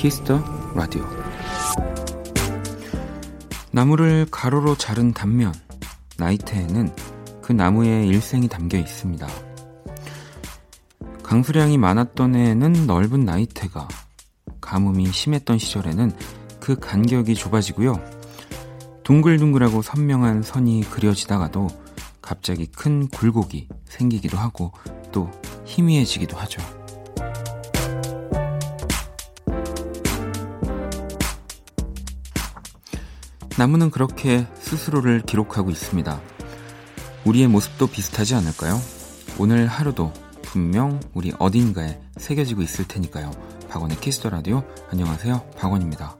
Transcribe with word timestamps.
Kiss 0.00 0.24
the 0.24 0.42
Radio 0.74 1.04
나무를 3.70 4.26
가로로 4.30 4.74
자른 4.74 5.12
단면 5.12 5.52
나이테에는 6.16 6.94
그 7.42 7.52
나무의 7.52 8.08
일생이 8.08 8.48
담겨 8.48 8.78
있습니다. 8.78 9.28
강수량이 11.22 11.76
많았던 11.76 12.34
해에는 12.34 12.86
넓은 12.86 13.26
나이테가 13.26 13.88
가뭄이 14.62 15.12
심했던 15.12 15.58
시절에는 15.58 16.16
그 16.60 16.76
간격이 16.76 17.34
좁아지고요. 17.34 18.00
둥글둥글하고 19.04 19.82
선명한 19.82 20.42
선이 20.42 20.80
그려지다가도 20.88 21.68
갑자기 22.22 22.64
큰 22.64 23.06
굴곡이 23.08 23.68
생기기도 23.84 24.38
하고 24.38 24.72
또 25.12 25.30
희미해지기도 25.66 26.38
하죠. 26.38 26.79
나무는 33.60 33.90
그렇게 33.90 34.46
스스로를 34.58 35.20
기록하고 35.20 35.68
있습니다. 35.68 36.18
우리의 37.26 37.46
모습도 37.46 37.88
비슷하지 37.88 38.34
않을까요? 38.34 38.80
오늘 39.38 39.66
하루도 39.66 40.14
분명 40.40 40.98
우리 41.12 41.34
어딘가에 41.38 42.00
새겨지고 42.16 42.62
있을 42.62 42.88
테니까요. 42.88 43.30
박원의 43.68 44.00
Kiss 44.00 44.17
the 44.17 44.30
Radio 44.30 44.62
안녕하세요. 44.90 45.50
박원입니다. 45.58 46.16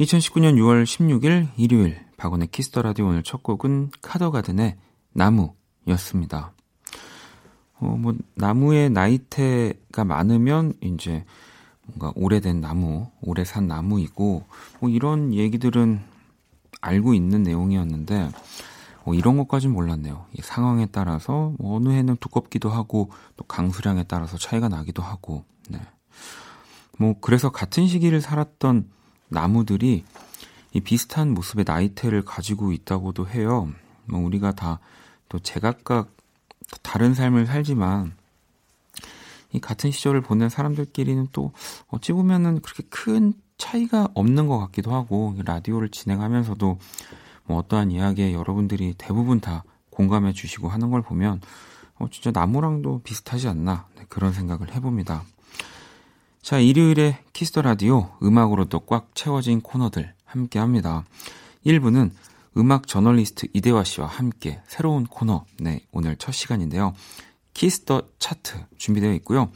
2019년 0.00 0.54
6월 0.56 0.84
16일 0.84 1.48
일요일 1.58 2.00
박원의 2.16 2.48
Kiss 2.48 2.66
the 2.66 2.80
Radio 2.80 3.08
오늘 3.08 3.22
첫 3.22 3.42
곡은 3.42 3.90
카더가든의 4.00 4.78
나무였습니다. 5.12 6.52
어, 7.78 7.96
뭐 7.98 8.14
나무의 8.34 8.88
나이테가 8.88 10.04
많으면 10.04 10.72
이제 10.80 11.24
뭔가 11.86 12.12
오래된 12.16 12.62
나무, 12.62 13.10
오래 13.20 13.44
산 13.44 13.66
나무이고 13.66 14.44
뭐 14.80 14.90
이런 14.90 15.34
얘기들은 15.34 16.00
알고 16.80 17.12
있는 17.12 17.42
내용이었는데 17.42 18.30
어, 19.04 19.12
이런 19.12 19.36
것까진 19.36 19.70
몰랐네요. 19.70 20.24
이 20.32 20.40
상황에 20.40 20.86
따라서 20.86 21.52
뭐 21.58 21.76
어느 21.76 21.90
해는 21.90 22.16
두껍기도 22.20 22.70
하고 22.70 23.10
또 23.36 23.44
강수량에 23.44 24.04
따라서 24.04 24.38
차이가 24.38 24.70
나기도 24.70 25.02
하고. 25.02 25.44
네. 25.68 25.78
뭐 26.98 27.16
그래서 27.20 27.50
같은 27.50 27.86
시기를 27.86 28.22
살았던 28.22 28.98
나무들이 29.30 30.04
이 30.72 30.80
비슷한 30.80 31.32
모습의 31.32 31.64
나이테를 31.66 32.22
가지고 32.24 32.72
있다고도 32.72 33.28
해요. 33.28 33.72
뭐 34.04 34.20
우리가 34.20 34.52
다 34.52 34.78
또 35.30 35.38
제각각 35.38 36.10
다른 36.82 37.14
삶을 37.14 37.46
살지만 37.46 38.12
이 39.52 39.60
같은 39.60 39.90
시절을 39.90 40.20
보낸 40.20 40.50
사람들끼리는 40.50 41.28
또 41.32 41.52
어찌 41.88 42.12
보면은 42.12 42.60
그렇게 42.60 42.82
큰 42.90 43.32
차이가 43.56 44.08
없는 44.14 44.46
것 44.46 44.58
같기도 44.58 44.92
하고 44.92 45.34
라디오를 45.44 45.88
진행하면서도 45.88 46.78
뭐 47.46 47.58
어떠한 47.58 47.90
이야기에 47.90 48.32
여러분들이 48.32 48.94
대부분 48.98 49.40
다 49.40 49.64
공감해 49.90 50.32
주시고 50.32 50.68
하는 50.68 50.90
걸 50.90 51.02
보면 51.02 51.40
어 51.96 52.08
진짜 52.10 52.30
나무랑도 52.32 53.02
비슷하지 53.02 53.48
않나 53.48 53.86
네, 53.96 54.04
그런 54.08 54.32
생각을 54.32 54.74
해봅니다. 54.74 55.24
자, 56.42 56.58
일요일에 56.58 57.18
Kiss 57.32 57.49
the 57.49 57.62
Radio 57.62 58.10
음악으로 58.22 58.64
또 58.66 58.80
꽉 58.80 59.14
채워진 59.14 59.60
코너들 59.60 60.14
함께 60.24 60.58
합니다. 60.58 61.04
1부는 61.66 62.10
음악 62.56 62.86
저널리스트 62.86 63.48
이대화 63.52 63.84
씨와 63.84 64.06
함께 64.06 64.60
새로운 64.66 65.04
코너, 65.06 65.44
네, 65.58 65.86
오늘 65.92 66.16
첫 66.16 66.32
시간인데요. 66.32 66.94
Kiss 67.54 67.81
the 67.81 68.02
Chart 68.18 68.66
준비되어 68.78 69.12
있고요. 69.14 69.50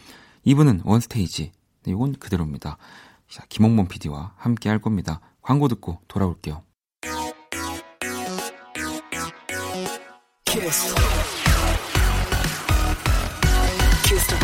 2부는 0.46 0.82
One 0.84 1.07
Stage, 1.07 1.52
네, 1.84 1.90
이건 1.92 2.12
그대로입니다. 2.14 2.76
자, 3.30 3.44
김홍범 3.48 3.88
PD와 3.88 4.34
함께 4.36 4.68
할 4.68 4.78
겁니다. 4.80 5.20
광고 5.42 5.68
듣고 5.68 6.00
돌아올게요. 6.06 6.62
키스. 10.44 10.94
키스 14.06 14.38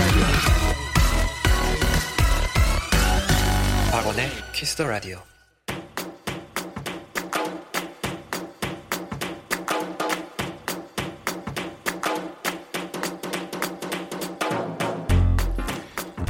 박원의 4.10 4.28
Kiss 4.52 4.74
the 4.74 4.88
Radio. 4.88 5.18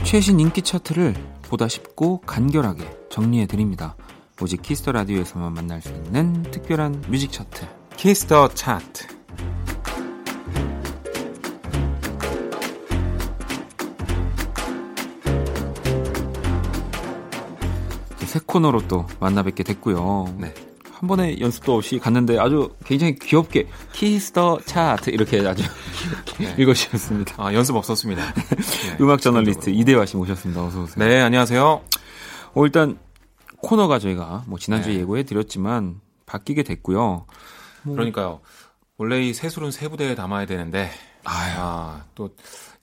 최신 0.05 0.41
인기 0.41 0.61
차트를 0.61 1.15
보다 1.43 1.69
쉽고 1.69 2.21
간결하게 2.23 2.85
정리해 3.11 3.47
드립니다. 3.47 3.97
오직 4.43 4.61
Kiss 4.61 4.79
the 4.79 4.93
Radio에서만 4.93 5.55
만날 5.55 5.81
수 5.81 5.89
있는 5.91 6.43
특별한 6.43 7.05
뮤직 7.09 7.33
차트. 7.33 7.67
Kiss 7.97 8.27
the 8.27 8.49
Chart. 8.49 9.20
코너로 18.51 18.89
또 18.89 19.07
만나 19.21 19.45
뵙게 19.45 19.63
됐고요. 19.63 20.35
네. 20.39 20.53
한 20.93 21.09
번에 21.09 21.39
연습도 21.39 21.77
없이 21.77 21.99
갔는데 21.99 22.39
아주 22.39 22.75
굉장히 22.85 23.15
귀엽게 23.15 23.69
Kiss 23.93 24.31
the 24.31 24.59
Chart 24.67 25.11
이렇게 25.11 25.47
아주 25.47 25.63
네. 26.39 26.55
읽어주셨습니다. 26.59 27.37
아, 27.39 27.55
연습 27.55 27.77
없었습니다. 27.77 28.35
네. 28.35 28.97
음악 29.01 29.21
저널리스트 29.21 29.71
이대화 29.71 30.05
씨 30.05 30.17
모셨습니다. 30.17 30.63
어서 30.63 30.83
오세요. 30.83 30.97
네, 30.99 31.21
안녕하세요. 31.21 31.83
어, 32.55 32.65
일단 32.65 32.99
코너가 33.63 33.99
저희가 34.01 34.45
뭐 34.47 34.59
지난주에 34.59 34.95
네. 34.95 35.01
예고해 35.01 35.23
드렸지만 35.23 36.01
바뀌게 36.27 36.65
됐고요. 36.65 37.27
뭐... 37.85 37.95
그러니까요. 37.95 38.41
원래 38.99 39.23
이 39.23 39.33
새술은 39.33 39.71
새 39.71 39.89
부대에 39.89 40.15
담아야 40.15 40.45
되는데 40.45 40.91
아유. 41.25 41.55
아, 41.57 42.05
또 42.15 42.31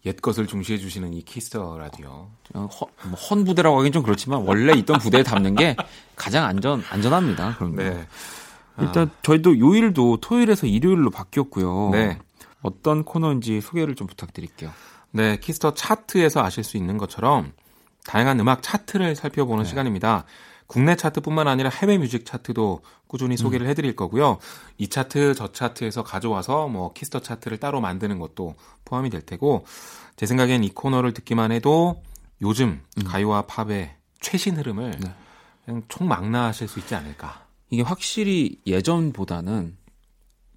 옛 0.08 0.16
것을 0.22 0.48
중시해 0.48 0.80
주시는 0.80 1.14
이 1.14 1.22
Kiss 1.22 1.54
the 1.54 1.78
Radio. 1.78 2.30
어, 2.54 2.66
헌, 2.66 2.90
뭐헌 3.12 3.44
부대라고 3.46 3.78
하긴 3.80 3.92
좀 3.92 4.04
그렇지만 4.04 4.44
원래 4.46 4.74
있던 4.74 5.00
부대에 5.00 5.22
담는 5.22 5.56
게 5.56 5.76
가장 6.16 6.46
안전 6.46 6.82
안전합니다. 6.90 7.56
그럼 7.58 7.76
네. 7.76 8.08
일단 8.80 9.08
아. 9.08 9.12
저희도 9.22 9.60
요일도 9.60 10.18
토요일에서 10.22 10.66
일요일로 10.66 11.10
바뀌었고요. 11.10 11.90
네. 11.92 12.20
어떤 12.62 13.04
코너인지 13.04 13.62
소개를 13.62 13.96
좀 13.96 14.08
부탁드릴게요. 14.08 14.72
네, 15.12 15.38
Kiss 15.38 15.58
the 15.58 15.74
Chart에서 15.74 16.44
아실 16.44 16.64
수 16.64 16.78
있는 16.78 16.98
것처럼 16.98 17.52
다양한 18.06 18.40
음악 18.40 18.64
차트를 18.64 19.16
살펴보는 19.16 19.64
네. 19.64 19.70
시간입니다. 19.70 20.26
국내 20.68 20.96
차트뿐만 20.96 21.48
아니라 21.48 21.70
해외 21.70 21.98
뮤직 21.98 22.26
차트도 22.26 22.82
꾸준히 23.08 23.36
음. 23.36 23.38
소개를 23.38 23.68
해드릴 23.68 23.96
거고요. 23.96 24.38
이 24.78 24.90
차트 24.90 25.34
저 25.36 25.52
차트에서 25.52 26.04
가져와서 26.04 26.68
뭐 26.68 26.94
Kiss 26.94 27.10
the 27.10 27.22
Chart를 27.22 27.58
따로 27.58 27.82
만드는 27.82 28.20
것도 28.20 28.56
포함이 28.86 29.10
될 29.10 29.22
테고 29.22 29.66
제 30.18 30.26
생각엔 30.26 30.64
이 30.64 30.70
코너를 30.70 31.14
듣기만 31.14 31.52
해도 31.52 32.04
요즘 32.42 32.82
음. 32.98 33.04
가요와 33.06 33.44
팝의 33.44 33.96
최신 34.20 34.58
흐름을 34.58 34.92
네. 35.00 35.14
그냥 35.66 35.84
총망라하실 35.88 36.68
수 36.68 36.80
있지 36.80 36.96
않을까. 36.96 37.46
이게 37.70 37.82
확실히 37.82 38.62
예전보다는 38.66 39.78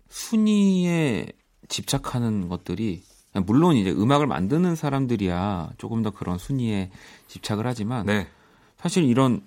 순위에 0.09 1.27
집착하는 1.69 2.49
것들이 2.49 3.05
물론 3.47 3.77
이제 3.77 3.91
음악을 3.91 4.27
만드는 4.27 4.75
사람들이야 4.75 5.71
조금 5.79 6.03
더 6.03 6.11
그런 6.11 6.37
순위에 6.37 6.91
집착을 7.29 7.67
하지만 7.67 8.07
네. 8.07 8.27
사실 8.77 9.05
이런 9.05 9.47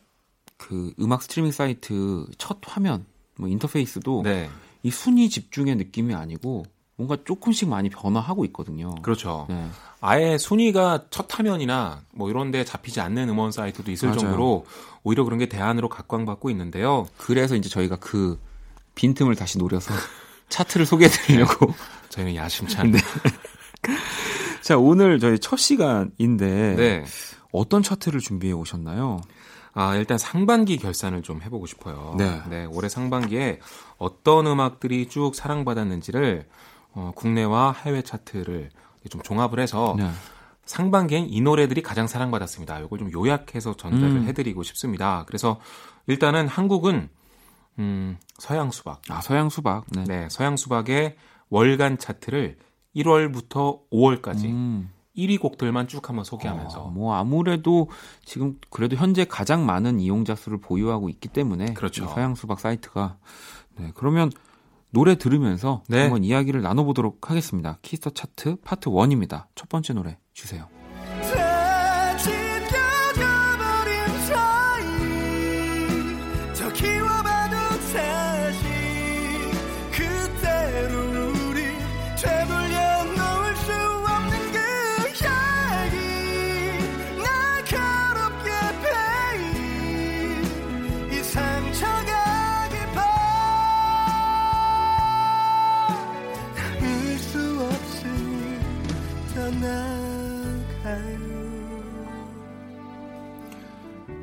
그 0.57 0.93
음악 0.99 1.23
스트리밍 1.23 1.51
사이트 1.51 2.25
첫 2.37 2.59
화면 2.63 3.05
뭐 3.37 3.47
인터페이스도 3.49 4.21
네. 4.23 4.49
이 4.83 4.91
순위 4.91 5.29
집중의 5.29 5.75
느낌이 5.75 6.13
아니고 6.13 6.65
뭔가 6.95 7.17
조금씩 7.25 7.69
많이 7.69 7.89
변화하고 7.89 8.45
있거든요. 8.45 8.93
그렇죠. 9.01 9.47
네. 9.49 9.67
아예 9.99 10.37
순위가 10.37 11.05
첫 11.09 11.27
화면이나 11.29 12.01
뭐 12.13 12.29
이런 12.29 12.51
데 12.51 12.63
잡히지 12.63 12.99
않는 13.01 13.29
음원 13.29 13.51
사이트도 13.51 13.91
있을 13.91 14.09
맞아요. 14.09 14.19
정도로 14.19 14.65
오히려 15.03 15.23
그런 15.23 15.39
게 15.39 15.47
대안으로 15.47 15.89
각광받고 15.89 16.49
있는데요. 16.51 17.07
그래서 17.17 17.55
이제 17.55 17.69
저희가 17.69 17.95
그 17.97 18.39
빈틈을 18.95 19.35
다시 19.35 19.57
노려서 19.57 19.93
차트를 20.49 20.85
소개해 20.85 21.09
드리려고 21.09 21.67
네. 21.67 21.73
저희는 22.09 22.35
야심찬. 22.35 22.91
네. 22.91 22.99
자, 24.61 24.77
오늘 24.77 25.19
저희 25.19 25.39
첫 25.39 25.57
시간인데 25.57 26.75
네. 26.75 27.03
어떤 27.51 27.81
차트를 27.83 28.19
준비해 28.19 28.53
오셨나요? 28.53 29.21
아, 29.73 29.95
일단 29.95 30.17
상반기 30.17 30.77
결산을 30.77 31.23
좀 31.23 31.41
해보고 31.41 31.65
싶어요. 31.65 32.15
네. 32.17 32.41
네. 32.49 32.65
올해 32.65 32.89
상반기에 32.89 33.59
어떤 33.97 34.47
음악들이 34.47 35.07
쭉 35.07 35.33
사랑받았는지를 35.33 36.47
어, 36.93 37.11
국내와 37.15 37.73
해외 37.73 38.03
차트를 38.03 38.69
좀 39.09 39.21
종합을 39.21 39.59
해서 39.59 39.95
네. 39.97 40.09
상반기엔 40.65 41.27
이 41.29 41.41
노래들이 41.41 41.81
가장 41.81 42.07
사랑받았습니다. 42.07 42.79
이걸 42.79 42.99
좀 42.99 43.11
요약해서 43.11 43.75
전달을 43.75 44.15
음. 44.17 44.23
해드리고 44.25 44.63
싶습니다. 44.63 45.23
그래서 45.27 45.59
일단은 46.07 46.47
한국은 46.47 47.09
음, 47.79 48.17
서양 48.37 48.71
수박, 48.71 49.01
아 49.09 49.21
서양 49.21 49.49
수박. 49.49 49.85
네. 49.89 50.03
네, 50.07 50.27
서양 50.29 50.55
수박의 50.55 51.15
월간 51.49 51.97
차트를 51.97 52.57
1월부터 52.95 53.81
5월까지 53.91 54.45
음. 54.45 54.91
1위 55.15 55.39
곡들만 55.39 55.87
쭉 55.87 56.09
한번 56.09 56.25
소개하면서 56.25 56.81
어, 56.81 56.89
뭐 56.89 57.15
아무래도 57.15 57.89
지금 58.25 58.59
그래도 58.69 58.95
현재 58.95 59.25
가장 59.25 59.65
많은 59.65 59.99
이용자 59.99 60.35
수를 60.35 60.59
보유하고 60.59 61.09
있기 61.09 61.29
때문에 61.29 61.73
그렇죠. 61.73 62.05
이 62.05 62.07
서양 62.07 62.35
수박 62.35 62.59
사이트가 62.59 63.17
네 63.77 63.91
그러면 63.95 64.31
노래 64.89 65.15
들으면서 65.15 65.83
네. 65.87 66.01
한번 66.01 66.23
이야기를 66.23 66.61
나눠보도록 66.61 67.29
하겠습니다. 67.29 67.79
Kiss 67.81 67.98
the 67.98 68.11
Chart 68.11 68.57
파트 68.57 68.89
1입니다. 68.89 69.45
첫 69.55 69.69
번째 69.69 69.93
노래 69.93 70.17
주세요. 70.33 70.67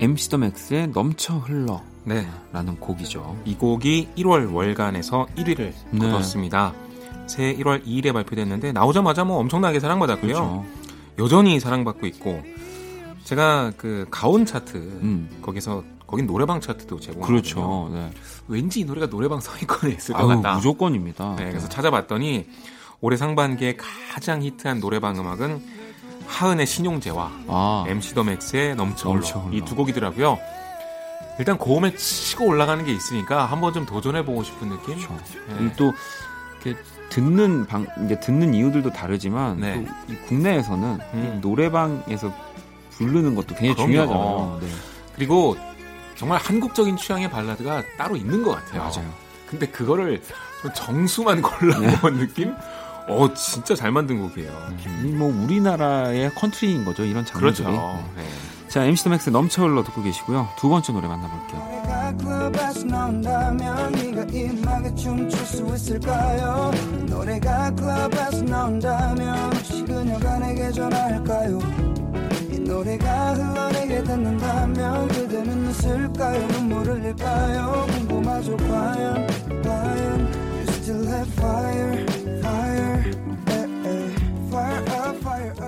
MC 0.01 0.31
더 0.31 0.39
맥스의 0.39 0.89
넘쳐 0.89 1.35
흘러 1.35 1.83
네, 2.05 2.27
라는 2.53 2.77
곡이죠. 2.81 3.37
이 3.45 3.55
곡이 3.55 4.09
1월 4.17 4.53
월간에서 4.53 5.27
1위를 5.37 5.73
네. 5.91 5.99
거뒀습니다. 5.99 6.73
새해 7.27 7.55
1월 7.57 7.85
2일에 7.85 8.13
발표됐는데 8.13 8.73
나오자마자 8.73 9.25
뭐 9.25 9.39
엄청나게 9.39 9.79
사랑받았고요. 9.79 10.33
그렇죠. 10.33 10.65
여전히 11.19 11.61
사랑받고 11.61 12.07
있고 12.07 12.43
제가 13.25 13.73
그 13.77 14.07
가온 14.11 14.47
차트 14.47 14.77
음. 14.77 15.29
거기서 15.43 15.85
거긴 16.07 16.27
노래방 16.27 16.61
차트도 16.61 16.99
제공하거든요. 16.99 17.27
그렇죠. 17.27 17.91
네. 17.93 18.11
왠지 18.49 18.81
이 18.81 18.85
노래가 18.85 19.09
노래방 19.09 19.39
상위권에 19.41 19.93
있을 19.95 20.15
것 20.15 20.23
아우, 20.23 20.29
같다. 20.29 20.55
무조건입니다. 20.57 21.37
네, 21.37 21.51
그래서 21.51 21.69
찾아봤더니 21.69 22.47
올해 23.03 23.17
상반기에 23.17 23.77
가장 23.77 24.43
히트한 24.43 24.81
노래방 24.81 25.19
음악은 25.19 25.63
하은의 26.27 26.67
신용재와 26.67 27.31
아, 27.49 27.85
MC 27.89 28.15
더 28.15 28.23
맥스의 28.25 28.75
넘쳐 28.77 29.09
넘쳐 29.09 29.39
흘러 29.39 29.49
흘러. 29.49 29.57
이 29.57 29.61
두 29.65 29.75
곡이더라고요. 29.75 30.39
일단 31.39 31.57
고음에 31.57 31.95
치고 31.97 32.45
올라가는 32.47 32.85
게 32.85 32.93
있으니까 32.93 33.47
한번 33.47 33.73
좀 33.73 33.87
도전해 33.87 34.25
보고 34.25 34.43
싶은 34.43 34.69
느낌. 34.69 34.97
그렇죠. 34.97 35.19
네. 35.49 35.67
이또 35.67 35.93
이렇게 36.63 36.81
듣는 37.09 37.67
방 37.67 37.87
이제 38.05 38.21
듣는 38.21 38.53
이유들도 38.55 38.93
다르지만 38.93 39.59
네. 39.61 39.75
또이 40.07 40.17
국내에서는 40.29 40.99
음. 41.15 41.35
이 41.37 41.41
노래방에서 41.41 42.33
부르는 42.91 43.35
것도 43.35 43.55
굉장히 43.55 43.75
그럼요. 43.75 43.87
중요하잖아요. 43.87 44.59
네. 44.63 44.69
그리고 45.17 45.57
정말 46.17 46.39
한국적인 46.39 46.97
취향의 46.99 47.31
발라드가 47.31 47.83
따로 47.97 48.17
있는 48.17 48.43
것 48.43 48.51
같아요. 48.57 48.83
맞아요. 48.83 49.11
근데 49.47 49.67
그거를 49.67 50.23
좀 50.61 50.71
정수만 50.75 51.41
골라본 51.41 52.19
느낌? 52.19 52.55
어 53.11 53.35
진짜 53.35 53.75
잘 53.75 53.91
만든 53.91 54.21
곡이에요. 54.21 54.51
이뭐 55.05 55.29
우리나라의 55.45 56.35
컨트리인 56.35 56.85
거죠. 56.85 57.05
이런 57.05 57.25
장르들이. 57.25 57.65
그렇죠. 57.65 58.03
네. 58.17 58.23
네. 58.23 58.29
자, 58.69 58.85
MC 58.85 59.03
더 59.03 59.11
맥스 59.11 59.31
넘쳐 59.31 59.63
흘러 59.65 59.83
듣고 59.83 60.01
계시고요. 60.01 60.49
두 60.57 60.69
번째 60.69 60.93
노래 60.93 61.09
만나볼게요. 61.09 61.69
내가 61.83 62.17
클럽에서 62.17 62.85
나온다면 62.87 63.93
네가 63.93 64.23
임하게 64.33 64.95
춤출 64.95 65.39
수 65.47 65.67
있을까요 65.75 66.71
이 66.75 67.05
노래가 67.11 67.71
클럽에서 67.75 68.43
나온다면 68.43 69.53
혹시 69.55 69.85
그녀가 69.85 70.39
내게 70.39 70.71
전화할까요 70.71 71.59
이 72.51 72.59
노래가 72.61 73.35
흘러내게 73.35 74.03
듣는다면 74.05 75.09
그대는 75.09 75.67
웃을까요 75.69 76.47
눈물을 76.49 76.95
흘릴까요 76.95 77.87
궁금하죠 77.91 78.57
과연 78.57 79.27
과연 79.63 80.51
You 80.61 80.63
still 80.69 81.07
have 81.09 81.33
fire 81.39 82.20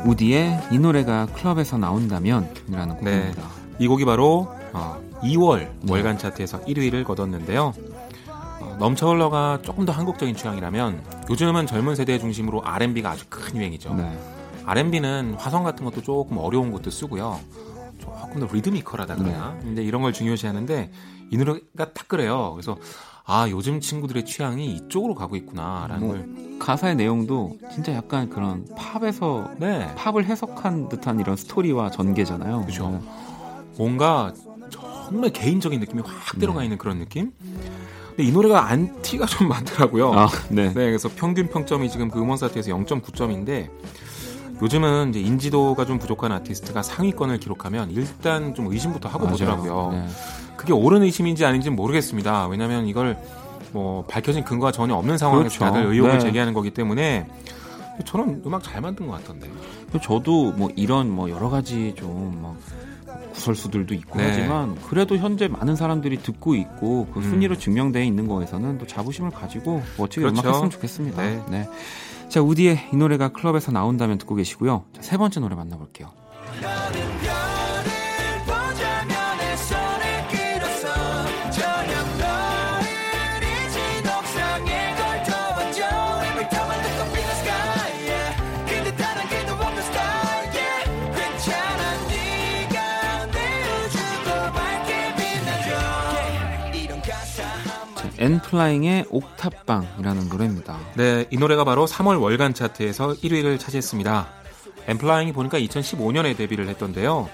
우디의 0.05 0.61
이 0.73 0.79
노래가 0.79 1.27
클럽에서 1.27 1.79
나온다면 1.79 2.53
이라는 2.69 2.97
네. 3.03 3.19
곡입니다. 3.19 3.43
이 3.79 3.87
곡이 3.87 4.05
바로 4.05 4.49
어, 4.73 5.01
2월 5.23 5.59
네. 5.59 5.93
월간 5.93 6.19
차트에서 6.19 6.61
1위를 6.65 7.05
거뒀는데요. 7.05 7.73
어, 8.29 8.77
넘쳐 8.79 9.09
흘러가 9.09 9.61
조금 9.63 9.85
더 9.85 9.93
한국적인 9.93 10.37
취향이라면 10.37 11.03
요즘은 11.31 11.67
젊은 11.67 11.95
세대 11.95 12.19
중심으로 12.19 12.63
R&B가 12.65 13.11
아주 13.11 13.25
큰 13.29 13.57
유행이죠. 13.57 13.95
네. 13.95 14.19
R&B는 14.65 15.35
화성 15.39 15.65
같은 15.65 15.85
것도 15.85 16.03
조금 16.03 16.39
어려운 16.39 16.73
것도 16.73 16.91
쓰고요. 16.91 17.41
조금 18.03 18.41
더 18.41 18.53
리드미컬하다 18.53 19.15
그래야. 19.17 19.55
네. 19.61 19.65
근데 19.65 19.85
이런 19.85 20.03
걸 20.03 20.13
중요시하는데 20.13 20.91
이 21.31 21.37
노래가 21.37 21.93
딱 21.93 22.09
그래요. 22.09 22.51
그래서 22.55 22.77
아 23.25 23.49
요즘 23.49 23.81
친구들의 23.81 24.25
취향이 24.25 24.75
이쪽으로 24.75 25.15
가고 25.15 25.37
있구나라는 25.37 26.07
뭐, 26.07 26.17
걸. 26.17 26.59
가사의 26.59 26.97
내용도 26.97 27.57
진짜 27.73 27.93
약간 27.95 28.29
그런 28.29 28.67
팝에서 28.77 29.51
네. 29.59 29.95
팝을 29.95 30.25
해석한 30.25 30.89
듯한 30.89 31.21
이런 31.21 31.37
스토리와 31.37 31.91
전개잖아요. 31.91 32.65
그죠. 32.67 32.91
네. 32.91 33.01
뭔가 33.77 34.33
정말 34.71 35.31
개인적인 35.31 35.79
느낌이 35.81 36.03
확 36.05 36.39
들어가 36.39 36.61
네. 36.61 36.67
있는 36.67 36.79
그런 36.79 36.99
느낌. 36.99 37.33
근데 38.09 38.25
이 38.25 38.33
노래가 38.33 38.67
안 38.67 39.01
티가 39.03 39.27
좀 39.27 39.47
많더라고요. 39.49 40.13
아, 40.13 40.29
네. 40.51 40.69
네, 40.69 40.73
그래서 40.75 41.09
평균 41.15 41.49
평점이 41.49 41.89
지금 41.91 42.11
그 42.11 42.21
음원 42.21 42.37
사이트에서 42.39 42.71
0.9점인데 42.73 43.71
요즘은 44.63 45.11
이제 45.11 45.21
인지도가 45.21 45.85
좀 45.85 45.99
부족한 45.99 46.31
아티스트가 46.33 46.83
상위권을 46.83 47.39
기록하면 47.39 47.91
일단 47.91 48.55
좀 48.55 48.73
의심부터 48.73 49.09
하고 49.09 49.25
맞아요. 49.25 49.33
보더라고요. 49.33 49.91
네. 49.93 50.07
그게 50.57 50.73
옳은 50.73 51.03
의심인지 51.03 51.45
아닌지는 51.45 51.75
모르겠습니다. 51.77 52.47
왜냐하면 52.47 52.87
이걸 52.87 53.19
뭐 53.73 54.05
밝혀진 54.05 54.45
근거가 54.45 54.71
전혀 54.71 54.95
없는 54.95 55.19
상황에서 55.19 55.59
그렇죠. 55.59 55.65
다들 55.65 55.93
의혹을 55.93 56.15
네. 56.15 56.19
제기하는 56.21 56.55
거기 56.55 56.71
때문에 56.71 57.27
저는 58.05 58.43
음악 58.47 58.63
잘 58.63 58.81
만든 58.81 59.09
것 59.09 59.15
같던데. 59.15 59.51
저도 60.01 60.53
뭐 60.53 60.71
이런 60.77 61.11
뭐 61.11 61.29
여러 61.29 61.51
가지 61.51 61.95
좀막 61.97 62.57
구설수들도 63.33 63.95
있고 63.95 64.19
네. 64.19 64.29
하지만 64.29 64.77
그래도 64.89 65.17
현재 65.17 65.49
많은 65.49 65.75
사람들이 65.75 66.19
듣고 66.19 66.55
있고 66.55 67.09
그 67.13 67.19
음. 67.19 67.31
순위로 67.31 67.57
증명되어 67.59 68.03
있는 68.03 68.29
거에서는 68.29 68.79
또 68.79 68.87
자부심을 68.87 69.31
가지고 69.31 69.83
멋지게 69.99 70.23
그렇죠. 70.23 70.41
음악했으면 70.41 70.71
좋겠습니다. 70.71 71.23
네. 71.23 71.43
네. 71.51 71.69
자 72.33 72.41
우디의 72.41 72.89
이 72.95 72.97
노래가 72.97 73.29
클럽에서 73.29 73.73
나온다면 73.73 74.17
듣고 74.17 74.35
계시고요. 74.37 74.87
자, 74.95 75.03
세 75.03 75.19
번째 75.19 75.41
노래 75.41 75.55
만나볼게요. 75.55 76.11
엔플라잉의 98.23 99.07
옥탑방이라는 99.11 100.29
노래입니다. 100.29 100.79
네, 100.95 101.27
이 101.31 101.37
노래가 101.37 101.65
바로 101.65 101.87
3월 101.87 102.21
월간 102.23 102.55
차트에서 102.55 103.15
1위를 103.15 103.59
차지했습니다. 103.59 104.29
엠플라잉이 104.87 105.33
보니까 105.33 105.59
2015년에 105.59 106.37
데뷔를 106.37 106.69
했던데요. 106.69 107.29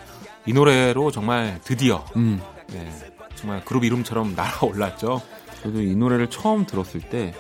이 0.46 0.54
노래로 0.54 1.10
정말 1.10 1.60
드디어 1.62 2.06
음, 2.16 2.40
네, 2.68 2.90
정말 3.34 3.62
그룹 3.66 3.84
이름처럼 3.84 4.34
날아올랐죠. 4.34 5.20
저도 5.62 5.82
이 5.82 5.94
노래를 5.94 6.30
처음 6.30 6.64
들었을 6.64 7.02
때 7.02 7.34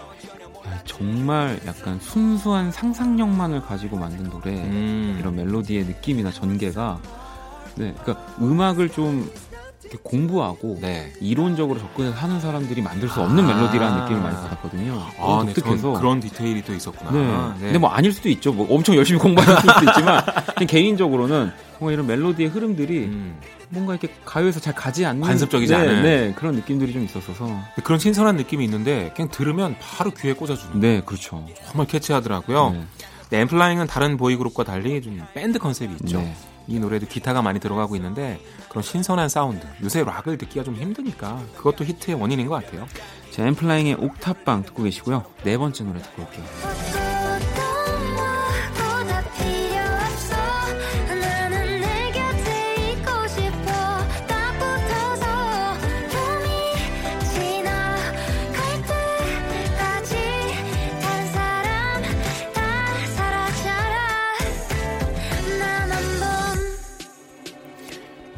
야, 0.66 0.82
정말 0.84 1.58
약간 1.66 1.98
순수한 2.00 2.70
상상력만을 2.70 3.62
가지고 3.62 3.96
만든 3.96 4.28
노래 4.28 4.50
음, 4.50 5.16
이런 5.18 5.36
멜로디의 5.36 5.86
느낌이나 5.86 6.30
전개가 6.32 7.00
네, 7.76 7.94
그러니까 8.02 8.26
음악을 8.42 8.90
좀 8.90 9.30
공부하고 9.96 10.78
네. 10.80 11.12
이론적으로 11.20 11.78
접근해서 11.78 12.16
하는 12.16 12.40
사람들이 12.40 12.82
만들 12.82 13.08
수 13.08 13.20
없는 13.20 13.44
아. 13.44 13.54
멜로디라는 13.54 14.02
느낌을 14.02 14.20
많이 14.20 14.36
받았거든요. 14.36 15.02
아, 15.18 15.42
네, 15.46 15.54
독특해서. 15.54 15.92
그런, 15.94 16.20
디테일이 16.20 16.62
또 16.62 16.74
있었구나. 16.74 17.10
네. 17.10 17.18
네. 17.58 17.64
근데 17.66 17.78
뭐 17.78 17.90
아닐 17.90 18.12
수도 18.12 18.28
있죠. 18.28 18.52
뭐 18.52 18.66
엄청 18.74 18.96
열심히 18.96 19.18
공부할 19.20 19.56
수도 19.60 19.72
있지만 19.90 20.22
개인적으로는 20.68 21.52
정말 21.78 21.94
이런 21.94 22.06
멜로디의 22.06 22.48
흐름들이 22.48 23.04
음. 23.04 23.38
뭔가 23.70 23.94
이렇게 23.94 24.08
가요에서 24.24 24.60
잘 24.60 24.74
가지 24.74 25.04
않는 25.06 25.22
관습적이지 25.22 25.72
네, 25.72 25.78
않은. 25.78 26.02
네, 26.02 26.32
그런 26.34 26.54
느낌들이 26.54 26.92
좀 26.92 27.04
있었어서 27.04 27.60
그런 27.84 27.98
신선한 27.98 28.36
느낌이 28.36 28.64
있는데 28.64 29.12
그냥 29.14 29.30
들으면 29.30 29.76
바로 29.80 30.10
귀에 30.10 30.32
꽂아주는 30.32 30.80
네 30.80 31.02
그렇죠. 31.04 31.46
정말 31.66 31.86
캐치하더라고요. 31.86 32.70
네. 32.70 32.84
네, 33.30 33.40
엠플라잉은 33.40 33.86
다른 33.86 34.16
보이그룹과 34.16 34.64
달리 34.64 35.00
좀 35.02 35.20
밴드 35.34 35.58
컨셉이 35.58 35.96
있죠. 36.00 36.26
네. 36.68 36.74
이 36.74 36.78
노래도 36.78 37.06
기타가 37.06 37.42
많이 37.42 37.58
들어가고 37.58 37.96
있는데 37.96 38.40
그런 38.68 38.82
신선한 38.82 39.28
사운드. 39.28 39.66
요새 39.82 40.04
락을 40.04 40.38
듣기가 40.38 40.64
좀 40.64 40.74
힘드니까 40.74 41.42
그것도 41.56 41.84
히트의 41.84 42.20
원인인 42.20 42.46
것 42.46 42.62
같아요. 42.62 42.86
자 43.30 43.46
엠플라잉의 43.46 43.94
옥탑방 43.94 44.64
듣고 44.64 44.82
계시고요. 44.84 45.24
네 45.44 45.56
번째 45.56 45.84
노래 45.84 46.00
듣고 46.00 46.22
올게요. 46.22 47.07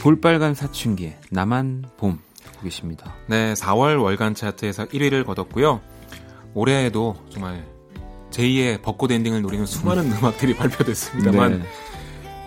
볼빨간 0.00 0.54
사춘기에 0.54 1.18
나만 1.30 1.84
봄 1.96 2.18
듣고 2.42 2.62
계십니다. 2.62 3.14
네, 3.26 3.52
4월 3.54 4.02
월간 4.02 4.34
차트에서 4.34 4.86
1위를 4.86 5.24
거뒀고요. 5.26 5.80
올해에도 6.54 7.16
정말 7.30 7.64
제2의 8.30 8.82
벚꽃 8.82 9.10
엔딩을 9.12 9.42
노리는 9.42 9.66
수많은 9.66 10.10
음. 10.10 10.24
악들이 10.24 10.54
발표됐습니다만 10.56 11.60
네. 11.60 11.66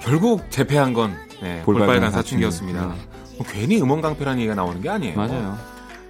결국 0.01 0.50
재패한 0.50 0.93
건 0.93 1.15
네, 1.41 1.62
볼빨간 1.63 1.88
볼빨간, 1.88 2.12
사춘기. 2.12 2.43
사춘기였습니다. 2.43 2.88
네. 2.88 3.38
뭐 3.38 3.48
괜히 3.48 3.81
음원 3.81 4.01
강패라는 4.01 4.39
얘기가 4.39 4.55
나오는 4.55 4.81
게 4.81 4.89
아니에요. 4.89 5.15
맞아요. 5.15 5.57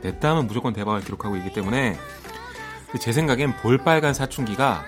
냈다 0.02 0.30
하면 0.32 0.48
무조건 0.48 0.74
대박을 0.74 1.02
기록하고 1.02 1.38
있기 1.38 1.54
때문에 1.54 1.98
제 3.00 3.12
생각엔 3.12 3.56
볼빨간 3.58 4.14
사춘기가 4.14 4.84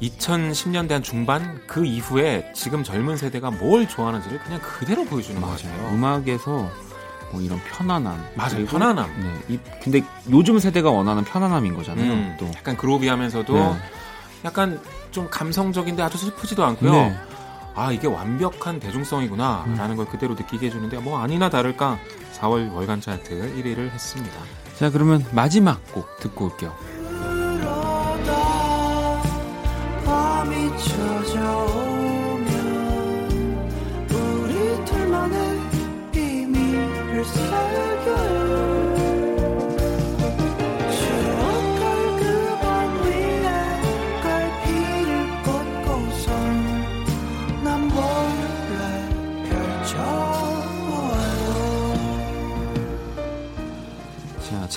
2010년대 0.00 0.90
한 0.90 1.02
중반 1.02 1.60
그 1.66 1.84
이후에 1.84 2.50
지금 2.54 2.82
젊은 2.84 3.16
세대가 3.16 3.50
뭘 3.50 3.88
좋아하는지를 3.88 4.38
그냥 4.40 4.60
그대로 4.60 5.04
보여주는 5.04 5.40
것 5.40 5.48
같아요. 5.48 5.88
음악에서 5.92 6.70
뭐 7.30 7.40
이런 7.40 7.60
편안함. 7.60 8.24
맞아요, 8.34 8.66
편안함. 8.66 9.20
네, 9.20 9.54
이, 9.54 9.58
근데 9.82 10.02
요즘 10.30 10.58
세대가 10.58 10.90
원하는 10.90 11.24
편안함인 11.24 11.74
거잖아요. 11.74 12.12
음, 12.12 12.36
또. 12.38 12.46
약간 12.56 12.76
그로비하면서도 12.76 13.54
네. 13.54 13.76
약간 14.44 14.80
좀 15.10 15.28
감성적인데 15.30 16.02
아주 16.02 16.16
슬프지도 16.16 16.64
않고요. 16.64 16.92
네. 16.92 17.18
아 17.74 17.92
이게 17.92 18.08
완벽한 18.08 18.80
대중성이구나라는 18.80 19.96
걸 19.96 20.06
그대로 20.06 20.34
느끼게 20.34 20.66
해주는데 20.66 20.98
뭐 20.98 21.20
아니나 21.20 21.48
다를까 21.48 21.98
4월 22.40 22.72
월간 22.72 23.00
차트 23.00 23.54
1위를 23.56 23.90
했습니다. 23.90 24.34
자 24.76 24.90
그러면 24.90 25.24
마지막 25.32 25.80
곡 25.92 26.18
듣고 26.18 26.46
올게요. 26.46 26.74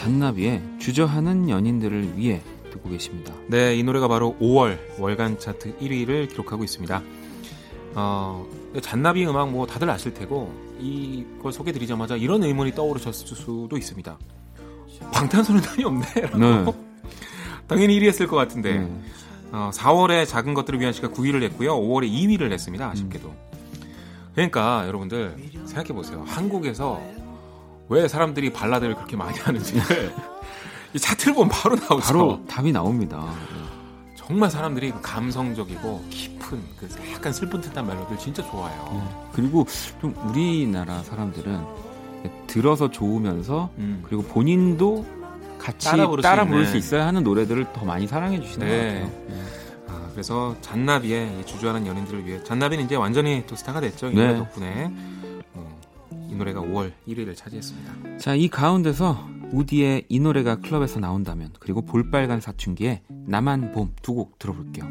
잔나비의 0.01 0.62
주저하는 0.79 1.50
연인들을 1.50 2.17
위해 2.17 2.41
듣고 2.71 2.89
계십니다. 2.89 3.33
네, 3.47 3.75
이 3.75 3.83
노래가 3.83 4.07
바로 4.07 4.35
5월 4.41 4.77
월간 4.99 5.39
차트 5.39 5.77
1위를 5.77 6.29
기록하고 6.29 6.63
있습니다. 6.63 7.01
어, 7.95 8.47
잔나비 8.81 9.25
음악 9.27 9.51
뭐 9.51 9.67
다들 9.67 9.89
아실 9.89 10.13
테고 10.13 10.51
이걸 10.79 11.51
소개드리자마자 11.51 12.15
이런 12.15 12.43
의문이 12.43 12.73
떠오르셨을 12.73 13.35
수도 13.35 13.77
있습니다. 13.77 14.17
방탄소년단이 15.13 15.83
없네. 15.83 16.05
네. 16.15 16.65
당연히 17.67 17.99
1위 17.99 18.07
했을 18.07 18.27
것 18.27 18.35
같은데 18.35 18.79
네. 18.79 19.01
어, 19.51 19.69
4월에 19.73 20.27
작은 20.27 20.53
것들을 20.53 20.79
위한 20.79 20.93
시가 20.93 21.09
9위를 21.09 21.43
했고요. 21.43 21.75
5월에 21.75 22.09
2위를 22.09 22.51
했습니다. 22.51 22.89
아쉽게도. 22.89 23.33
그러니까 24.33 24.85
여러분들 24.87 25.35
생각해 25.65 25.89
보세요. 25.89 26.23
한국에서 26.27 27.01
왜 27.89 28.07
사람들이 28.07 28.53
발라드를 28.53 28.95
그렇게 28.95 29.17
많이 29.17 29.37
하는지를 29.37 30.13
이 30.93 31.00
차트를 31.00 31.33
보면 31.33 31.50
바로 31.50 31.75
나오죠. 31.75 31.98
바로 32.00 32.41
답이 32.48 32.71
나옵니다. 32.71 33.33
정말 34.15 34.50
사람들이 34.50 34.91
그 34.91 35.01
감성적이고 35.01 36.05
깊은 36.10 36.62
그 36.79 36.89
약간 37.13 37.33
슬픈 37.33 37.60
듯한 37.62 37.86
멜로디를 37.88 38.17
진짜 38.17 38.43
좋아해요. 38.43 38.89
네. 38.93 39.29
그리고 39.33 39.65
좀 40.00 40.15
우리나라 40.29 41.01
사람들은 41.03 41.60
들어서 42.48 42.89
좋으면서 42.89 43.69
음. 43.77 44.03
그리고 44.05 44.24
본인도 44.24 45.05
같이 45.57 45.86
따라 45.88 46.07
부를 46.07 46.21
수 46.21 46.29
따라 46.29 46.45
부를 46.45 46.60
있는. 46.62 46.71
수 46.71 46.77
있어야 46.77 47.05
하는 47.07 47.24
노래들을 47.24 47.74
더 47.74 47.86
많이 47.86 48.07
사랑해 48.07 48.39
주시는 48.41 48.67
네. 48.67 48.77
것 49.01 49.05
같아요. 49.05 49.25
네. 49.27 49.43
아, 49.88 50.10
그래서 50.12 50.55
잔나비의 50.62 51.39
이 51.39 51.45
주저하는 51.45 51.86
연인들을 51.88 52.25
위해 52.25 52.43
잔나비는 52.43 52.86
이제 52.86 52.95
완전히 52.95 53.43
또 53.48 53.55
스타가 53.55 53.79
됐죠. 53.81 54.07
이 54.12 54.15
네. 54.15 54.27
노래 54.27 54.38
덕분에 54.38 54.91
어, 55.53 55.79
이 56.29 56.36
노래가 56.36 56.62
5월 56.62 56.91
1위를 57.07 57.36
차지했습니다. 57.36 58.17
자, 58.17 58.33
이 58.36 58.48
가운데서 58.48 59.27
우디의 59.53 60.05
이 60.08 60.20
노래가 60.20 60.58
클럽에서 60.58 61.00
나온다면 61.00 61.50
그리고 61.60 61.81
볼빨간 61.81 62.39
사춘기의 62.39 63.01
나만 63.27 63.72
봄 63.74 63.91
두 64.01 64.13
곡 64.15 64.39
들어볼게요. 64.39 64.86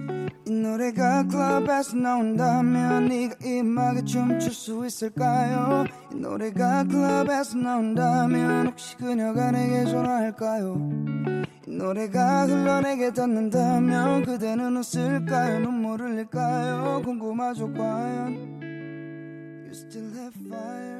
이 0.47 0.50
노래가 0.52 1.26
클럽에서 1.26 1.97
나온다면 1.97 3.07
네가 3.07 3.37
이 3.45 3.61
음악에 3.61 4.05
춤출 4.05 4.52
수 4.52 4.85
있을까요? 4.87 5.85
이 6.12 6.17
노래가 6.17 6.85
클럽에서 6.85 7.57
나온다면 7.57 8.67
혹시 8.69 8.97
그녀가 8.97 9.50
내게 9.50 9.85
전화할까요? 9.87 10.76
이 11.67 11.71
노래가 11.76 12.47
흘러 12.47 12.81
내게 12.81 13.12
닿는다면 13.12 14.25
그대는 14.25 14.76
웃을까요? 14.76 15.61
눈물을 15.61 16.11
흘릴까요? 16.12 17.02
궁금하죠 17.05 17.73
과연 17.73 18.61
You 19.62 19.71
still 19.73 20.12
have 20.17 20.35
fire 20.47 21.00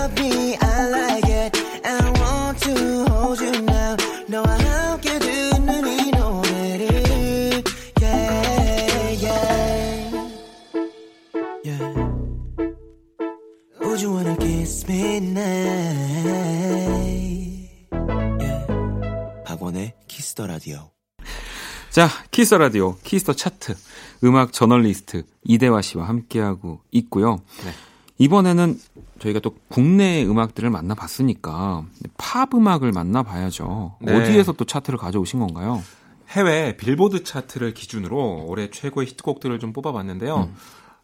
자, 21.91 22.07
Kiss 22.31 22.55
the 22.55 22.68
Radio, 22.68 22.95
Kiss 23.03 23.20
the 23.20 23.33
Chart, 23.33 23.75
음악 24.23 24.53
저널리스트 24.53 25.23
이대화 25.43 25.81
씨와 25.81 26.07
함께하고 26.07 26.79
있고요. 26.91 27.41
네. 27.65 27.71
이번에는 28.17 28.79
저희가 29.19 29.41
또 29.41 29.57
국내 29.67 30.23
음악들을 30.23 30.69
만나봤으니까 30.69 31.83
팝 32.17 32.53
음악을 32.53 32.93
만나봐야죠. 32.93 33.97
네. 34.03 34.15
어디에서 34.15 34.53
또 34.53 34.63
차트를 34.63 34.97
가져오신 34.97 35.41
건가요? 35.41 35.83
해외 36.29 36.77
빌보드 36.77 37.25
차트를 37.25 37.73
기준으로 37.73 38.45
올해 38.47 38.69
최고의 38.69 39.07
히트곡들을 39.07 39.59
좀 39.59 39.73
뽑아봤는데요. 39.73 40.49
음. 40.49 40.55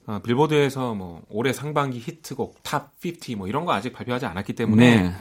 어, 0.06 0.20
빌보드에서 0.24 0.94
뭐 0.94 1.22
올해 1.28 1.52
상반기 1.52 2.00
히트곡 2.00 2.64
Top 2.64 2.94
50 3.04 3.38
뭐 3.38 3.50
이런 3.50 3.66
거 3.66 3.74
아직 3.74 3.92
발표하지 3.92 4.26
않았기 4.26 4.54
때문에 4.54 5.04
네. 5.04 5.14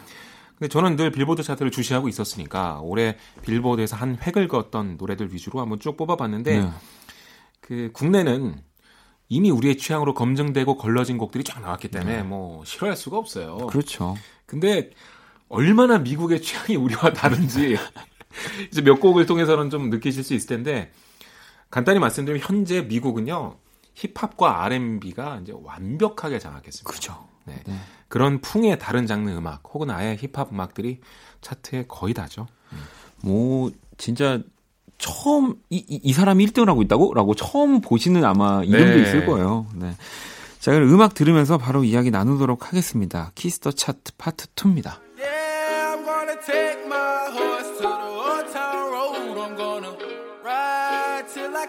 근데 0.59 0.69
저는 0.69 0.97
늘 0.97 1.11
빌보드 1.11 1.43
차트를 1.43 1.71
주시하고 1.71 2.09
있었으니까 2.09 2.81
올해 2.83 3.17
빌보드에서 3.43 3.97
한 3.97 4.19
획을 4.21 4.49
그었던 4.49 4.97
노래들 4.97 5.33
위주로 5.33 5.61
한번 5.61 5.79
쭉 5.79 5.97
뽑아봤는데 5.97 6.61
네. 6.61 6.71
그 7.61 7.91
국내는 7.93 8.63
이미 9.29 9.51
우리의 9.51 9.77
취향으로 9.77 10.15
검증되고 10.15 10.77
걸러진 10.77 11.19
곡들이 11.19 11.45
쫙 11.45 11.61
나왔기 11.61 11.89
때문에 11.89 12.23
뭐 12.23 12.65
싫어할 12.65 12.97
수가 12.97 13.19
없어요. 13.19 13.59
네. 13.61 13.67
그렇죠. 13.67 14.17
근데 14.47 14.91
얼마나 15.49 15.99
미국의 15.99 16.41
취향이 16.41 16.77
우리와 16.77 17.13
다른지 17.13 17.77
이제 18.71 18.83
몇 18.83 18.99
곡을 18.99 19.27
통해서는 19.27 19.69
좀 19.69 19.91
느끼실 19.91 20.25
수 20.25 20.33
있을 20.33 20.49
텐데 20.49 20.91
간단히 21.71 21.99
말씀드리면 21.99 22.47
현재 22.47 22.83
미국은요 22.83 23.59
힙합과 23.95 24.65
R&B가 24.65 25.41
이제 25.43 25.53
완벽하게 25.55 26.39
장악했습니다. 26.39 26.91
그죠. 26.91 27.29
네. 27.47 27.63
네. 27.67 27.75
그런 28.09 28.41
풍의 28.41 28.79
다른 28.79 29.07
장르 29.07 29.31
음악 29.31 29.63
혹은 29.73 29.91
아예 29.91 30.17
힙합 30.17 30.53
음악들이 30.53 31.01
차트에 31.41 31.87
거의 31.89 32.15
다죠. 32.15 32.47
뭐 33.23 33.71
진짜 33.97 34.41
처음 34.99 35.57
이, 35.71 35.77
이, 35.89 36.01
이 36.03 36.13
사람이 36.13 36.47
1등을 36.47 36.67
하고 36.67 36.83
있다고? 36.83 37.15
라고 37.15 37.35
처음 37.35 37.81
보시는 37.81 38.25
아마 38.25 38.63
이름도 38.63 38.97
네. 38.97 39.03
있을 39.03 39.27
거예요. 39.27 39.67
네. 39.75 39.95
자, 40.61 40.73
그럼 40.73 40.93
음악 40.93 41.15
들으면서 41.15 41.59
바로 41.59 41.85
이야기 41.85 42.11
나누도록 42.11 42.69
하겠습니다. 42.69 43.31
Kiss 43.35 43.56
the 43.56 43.73
Chart 43.73 44.13
파트 44.19 44.47
2입니다. 44.49 45.01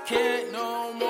Yeah, 0.09 1.06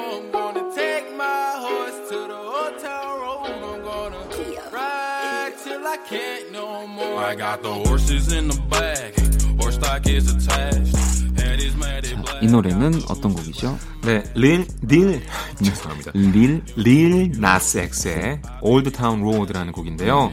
I 7.28 7.36
got 7.36 7.62
the 7.62 7.74
horses 7.74 8.32
in 8.34 8.48
the 8.48 8.58
bag, 8.70 9.14
horse 9.60 9.76
tack 9.76 10.08
is 10.08 10.32
attached. 10.32 10.96
Hat 11.38 11.62
is 11.62 11.76
matte 11.76 12.16
black. 12.24 12.42
이 12.42 12.48
노래는 12.48 13.02
어떤 13.10 13.34
곡이죠? 13.34 13.78
네, 14.04 14.24
릴, 14.34 14.66
릴, 14.88 15.22
죄송합니다. 15.62 16.12
릴 16.14 16.64
릴 16.78 17.32
나스 17.38 17.80
엑스의 17.80 18.42
Old 18.62 18.92
Town 18.94 19.22
Road라는 19.22 19.74
곡인데요. 19.74 20.32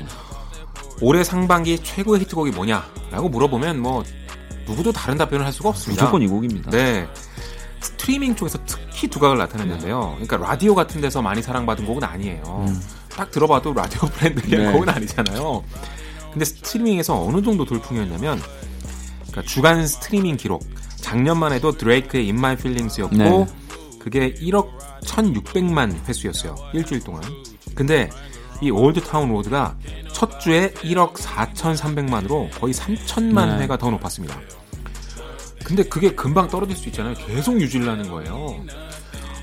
올해 1.00 1.24
상반기 1.24 1.80
최고의 1.82 2.20
히트곡이 2.20 2.52
뭐냐라고 2.52 3.28
물어보면 3.28 3.80
뭐 3.80 4.04
누구도 4.68 4.92
다른 4.92 5.18
답변을 5.18 5.44
할 5.44 5.52
수가 5.52 5.70
없습니다. 5.70 6.04
무조건 6.04 6.22
이 6.22 6.28
곡입니다. 6.28 6.70
네. 6.70 7.08
스트리밍 7.80 8.36
쪽에서 8.36 8.58
특히 8.66 9.08
두각을 9.08 9.36
나타냈는데요. 9.36 10.12
그러니까 10.22 10.36
라디오 10.36 10.76
같은 10.76 11.00
데서 11.00 11.20
많이 11.20 11.42
사랑받은 11.42 11.86
곡은 11.86 12.04
아니에요. 12.04 12.66
딱 13.10 13.30
들어봐도 13.32 13.74
라디오 13.74 14.08
friendly 14.14 14.64
네. 14.64 14.72
곡은 14.72 14.88
아니잖아요. 14.88 15.64
근데 16.35 16.45
스트리밍에서 16.45 17.25
어느 17.25 17.41
정도 17.43 17.64
돌풍이었냐면 17.64 18.43
그러니까 19.21 19.43
주간 19.43 19.87
스트리밍 19.87 20.37
기록 20.37 20.64
작년만 20.97 21.53
해도 21.53 21.71
드레이크의 21.73 22.25
In 22.25 22.37
My 22.38 22.55
Feelings였고 22.55 23.17
네. 23.17 23.47
그게 24.00 24.35
1억 24.35 24.69
1,600만 25.05 26.07
회수였어요. 26.09 26.57
일주일 26.73 27.05
동안. 27.05 27.23
근데 27.76 28.11
이 28.61 28.71
Old 28.71 29.00
Town 29.02 29.30
Road가 29.30 29.76
첫 30.12 30.41
주에 30.41 30.73
1억 30.73 31.14
4,300만으로 31.14 32.50
거의 32.59 32.75
3천만 32.75 33.57
네. 33.57 33.62
회가 33.62 33.79
더 33.79 33.91
높았습니다. 33.91 34.37
근데 35.64 35.85
그게 35.85 36.14
금방 36.14 36.49
떨어질 36.49 36.76
수 36.76 36.88
있잖아요. 36.88 37.14
계속 37.14 37.61
유지를 37.61 37.88
하는 37.88 38.11
거예요. 38.11 38.61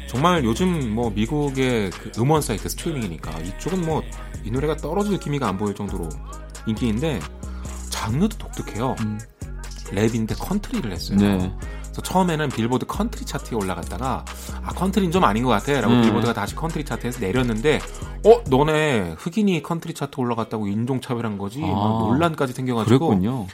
정말 0.10 0.44
요즘 0.44 0.94
뭐 0.94 1.10
미국의 1.10 1.90
그 1.92 2.12
음원 2.20 2.42
사이트 2.42 2.68
스트리밍이니까 2.68 3.40
이쪽은 3.40 3.86
뭐 3.86 4.04
이 4.44 4.52
노래가 4.52 4.76
떨어질 4.78 5.20
기미가 5.20 5.48
안 5.48 5.58
보일 5.58 5.76
정도로 5.76 6.10
인기인데 6.66 7.20
장르도 7.90 8.38
독특해요. 8.38 8.96
음. 9.02 9.20
랩인데 9.92 10.36
컨트리를 10.40 10.92
했어요. 10.92 11.18
네. 11.18 11.54
그래서 11.84 12.02
처음에는 12.02 12.50
빌보드 12.50 12.86
컨트리 12.86 13.26
차트에 13.26 13.58
올라갔다가 13.58 14.24
아 14.64 14.74
컨트리는 14.74 15.12
좀 15.12 15.26
아닌 15.26 15.44
것 15.44 15.50
같아라고 15.50 15.94
음. 15.94 16.02
빌보드가 16.02 16.34
다시 16.34 16.56
컨트리 16.56 16.86
차트에서 16.86 17.20
내렸는데 17.20 17.80
어 18.26 18.44
너네 18.50 19.16
흑인이 19.18 19.62
컨트리 19.62 19.94
차트 19.94 20.20
올라갔다고 20.20 20.68
인종차별한 20.68 21.38
거지 21.38 21.60
막 21.60 21.70
아. 21.70 22.00
논란까지 22.00 22.54
생겨가지고 22.54 23.08
그랬군요. 23.08 23.48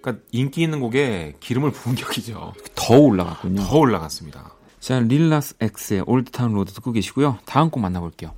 그러니까 0.00 0.24
인기 0.32 0.62
있는 0.62 0.80
곡에 0.80 1.36
기름을 1.40 1.70
부은 1.70 1.94
격이죠. 1.96 2.52
더 2.74 2.98
올라갔군요. 2.98 3.62
더 3.62 3.78
올라갔습니다. 3.78 4.52
자, 4.80 4.98
릴라스 4.98 5.54
X의 5.60 6.02
올드타운 6.06 6.54
로드 6.54 6.72
듣고 6.72 6.90
계시고요. 6.90 7.38
다음 7.44 7.70
곡 7.70 7.80
만나볼게요. 7.80 8.32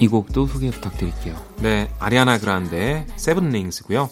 이 0.00 0.08
곡도 0.08 0.46
소개 0.46 0.70
부탁드릴게요. 0.70 1.36
네, 1.58 1.90
아리아나 1.98 2.38
그란데 2.38 3.06
Seven 3.16 3.50
Rings고요. 3.50 4.08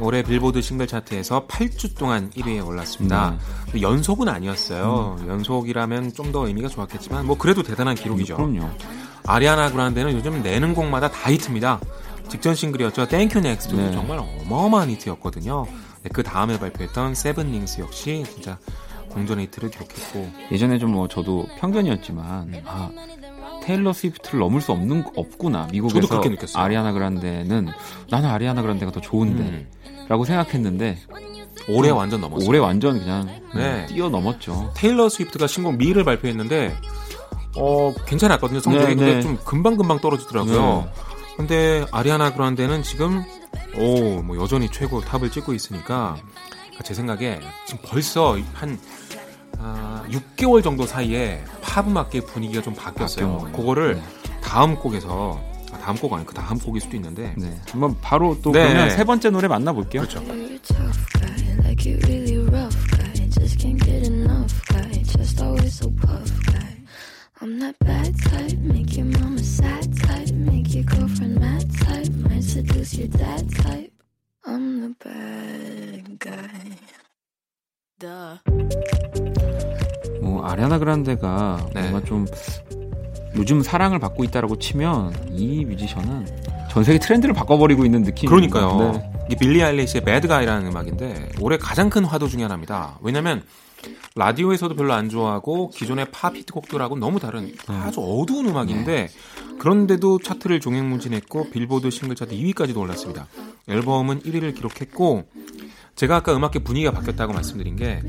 올해 0.00 0.22
빌보드 0.22 0.60
싱글 0.60 0.86
차트에서 0.86 1.46
8주 1.46 1.96
동안 1.96 2.30
1위에 2.30 2.66
올랐습니다. 2.66 3.38
연속은 3.80 4.28
아니었어요. 4.28 5.18
연속이라면 5.26 6.12
좀 6.12 6.32
더 6.32 6.46
의미가 6.48 6.68
좋았겠지만 6.68 7.26
뭐 7.26 7.38
그래도 7.38 7.62
대단한 7.62 7.94
기록이죠. 7.94 8.36
그럼요. 8.36 8.68
아리아나 9.26 9.70
그란데는 9.70 10.12
요즘 10.14 10.42
내는 10.42 10.74
곡마다 10.74 11.08
다 11.10 11.30
히트입니다. 11.30 11.80
직전 12.28 12.54
싱글이었죠. 12.56 13.06
Thank 13.06 13.38
U, 13.40 13.49
Next도 13.49 13.76
네. 13.76 13.92
정말 13.92 14.18
어마어마한 14.18 14.90
히트였거든요. 14.90 15.64
네, 16.02 16.10
그 16.12 16.22
다음에 16.24 16.58
발표했던 16.58 17.14
Seven 17.14 17.52
Rings 17.52 17.80
역시 17.80 18.24
진짜 18.32 18.58
공전 19.10 19.38
히트를 19.40 19.70
기록했고 19.70 20.28
예전에 20.50 20.78
좀 20.78 20.90
뭐 20.90 21.06
저도 21.06 21.46
편견이었지만 21.60 22.62
아 22.66 22.90
테일러 23.64 23.92
스위프트를 23.94 24.40
넘을 24.40 24.60
수 24.60 24.72
없는 24.72 25.04
없구나 25.16 25.68
미국에서. 25.72 26.20
아리아나 26.54 26.92
그란데는 26.92 27.68
나는 28.10 28.28
아리아나 28.28 28.60
그란데가 28.62 28.92
더 28.92 29.00
음. 29.00 29.02
좋은데라고 29.02 30.24
생각했는데 30.24 30.98
올해 31.68 31.88
완전 31.90 32.20
넘었어요. 32.20 32.46
올해 32.48 32.58
완전 32.58 32.98
그냥 32.98 33.26
네. 33.54 33.86
뛰어 33.86 34.10
넘었죠. 34.10 34.72
테일러 34.76 35.08
스위프트가 35.08 35.46
신곡 35.46 35.76
미를 35.76 36.04
발표했는데 36.04 36.76
어 37.56 37.94
괜찮았거든요. 38.06 38.60
성적이 38.60 38.86
네, 38.86 38.94
근데 38.96 39.14
네. 39.14 39.22
좀 39.22 39.38
금방 39.44 39.76
금방 39.76 39.98
떨어지더라고요. 40.00 40.88
근데 41.38 41.86
아리아나 41.90 42.34
그란데는 42.34 42.82
지금 42.82 43.22
오 43.76 44.22
뭐 44.22 44.36
여전히 44.40 44.68
최고 44.70 45.00
탑을 45.00 45.30
찍고 45.30 45.54
있으니까 45.54 46.16
제 46.84 46.92
생각에 46.92 47.40
지금 47.66 47.80
벌써 47.88 48.36
한 48.52 48.78
아, 49.66 50.04
6개월 50.10 50.62
정도 50.62 50.84
사이에 50.84 51.42
팝 51.62 51.88
음악계 51.88 52.20
분위기가 52.20 52.60
좀 52.60 52.74
바뀌었어요. 52.74 53.32
바뀌었네요. 53.32 53.56
그거를 53.56 53.94
네. 53.94 54.02
다음 54.42 54.76
곡에서 54.76 55.40
아, 55.72 55.78
다음 55.78 55.96
곡 55.96 56.12
아니고 56.12 56.28
그 56.28 56.34
다음 56.34 56.58
곡일 56.58 56.82
수도 56.82 56.96
있는데 56.96 57.34
네, 57.38 57.58
한번 57.70 57.96
바로 58.02 58.38
또 58.42 58.52
네. 58.52 58.68
그러면 58.68 58.90
세 58.90 59.04
번째 59.04 59.30
노래 59.30 59.48
만나볼게요. 59.48 60.02
그렇죠. 60.02 60.20
You're 60.20 60.52
a 60.52 60.58
tough 60.58 61.06
guy, 61.14 61.56
like 61.64 61.90
you 61.90 61.98
really 62.04 62.36
rough 62.46 62.76
guy. 62.90 63.12
Just 63.30 63.58
can't 63.58 63.82
get 63.82 64.06
enough 64.06 64.52
guy, 64.68 65.02
just 65.02 65.42
always 65.42 65.74
so 65.74 65.90
puff 65.90 66.30
guy. 66.44 66.76
I'm 67.40 67.58
that 67.60 67.78
bad 67.78 68.14
type, 68.20 68.58
make 68.60 68.94
your 68.96 69.06
mama 69.18 69.42
sad 69.42 69.88
type, 69.96 70.30
make 70.34 70.74
your 70.74 70.84
girlfriend 70.84 71.40
mad 71.40 71.64
type, 71.80 72.12
might 72.28 72.44
seduce 72.44 72.94
your 72.94 73.08
dad 73.08 73.48
type. 73.64 73.92
I'm 74.44 74.82
the 74.82 74.94
bad 75.02 76.18
guy. 76.18 76.76
Duh. 77.98 79.13
뭐 80.44 80.50
아리아나 80.50 80.78
그란데가 80.78 81.70
네. 81.72 81.80
뭔가 81.88 82.06
좀 82.06 82.26
요즘 83.34 83.62
사랑을 83.62 83.98
받고 83.98 84.24
있다라고 84.24 84.58
치면 84.58 85.30
이 85.32 85.64
뮤지션은 85.64 86.26
전 86.70 86.84
세계 86.84 86.98
트렌드를 86.98 87.34
바꿔버리고 87.34 87.84
있는 87.86 88.02
느낌이 88.02 88.28
그러니까요. 88.28 88.92
네. 88.92 89.10
이 89.30 89.36
빌리 89.36 89.62
아일리시의 89.62 90.04
배드가이라는 90.04 90.70
음악인데 90.70 91.30
올해 91.40 91.56
가장 91.56 91.88
큰 91.88 92.04
화두 92.04 92.28
중에 92.28 92.42
하나입니다. 92.42 92.98
왜냐면 93.00 93.42
라디오에서도 94.16 94.74
별로 94.76 94.92
안 94.92 95.08
좋아하고 95.08 95.70
기존의 95.70 96.10
팝 96.12 96.36
히트곡들하고 96.36 96.96
너무 96.96 97.18
다른 97.18 97.50
아주 97.66 98.00
어두운 98.00 98.48
음악인데 98.48 99.08
그런데도 99.58 100.18
차트를 100.18 100.60
종횡무진했고 100.60 101.50
빌보드 101.50 101.90
싱글 101.90 102.16
차트 102.16 102.34
2위까지도 102.36 102.76
올랐습니다. 102.76 103.28
앨범은 103.66 104.20
1위를 104.20 104.54
기록했고 104.54 105.24
제가 105.96 106.16
아까 106.16 106.34
음악계 106.34 106.58
분위기가 106.60 106.90
바뀌었다고 106.92 107.32
말씀드린 107.32 107.76
게 107.76 108.02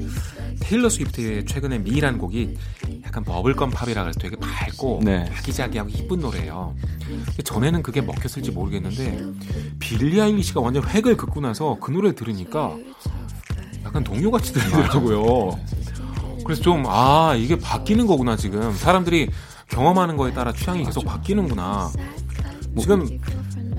테일러 0.60 0.89
스위프트의 0.89 1.45
최근에 1.45 1.80
미라는 1.80 2.17
곡이 2.17 2.58
약간 3.06 3.24
버블건 3.24 3.69
팝이라 3.69 4.04
그래서 4.04 4.19
되게 4.19 4.36
밝고 4.38 5.02
네. 5.04 5.30
아기자기하고 5.38 5.89
이쁜 5.89 6.19
노래예요. 6.19 6.76
전에는 7.43 7.84
그게 7.84 8.02
먹혔을지 8.02 8.52
모르겠는데 8.52 9.24
빌리 9.80 10.19
아일리시가 10.19 10.62
완전 10.62 10.84
획을 10.88 11.15
긋고 11.15 11.41
나서 11.41 11.78
그 11.80 11.91
노래를 11.91 12.15
들으니까 12.15 12.76
약간 13.86 14.04
동요같이 14.04 14.54
들리더라고요. 14.54 15.60
그래서 16.43 16.62
좀 16.62 16.86
아 16.88 17.36
이게 17.38 17.58
바뀌는 17.58 18.08
거구나 18.08 18.36
지금 18.36 18.74
사람들이 18.74 19.30
경험하는 19.69 20.17
거에 20.17 20.34
따라 20.34 20.52
취향이 20.54 20.84
계속 20.86 21.06
바뀌는구나. 21.06 21.91
지금 22.80 23.08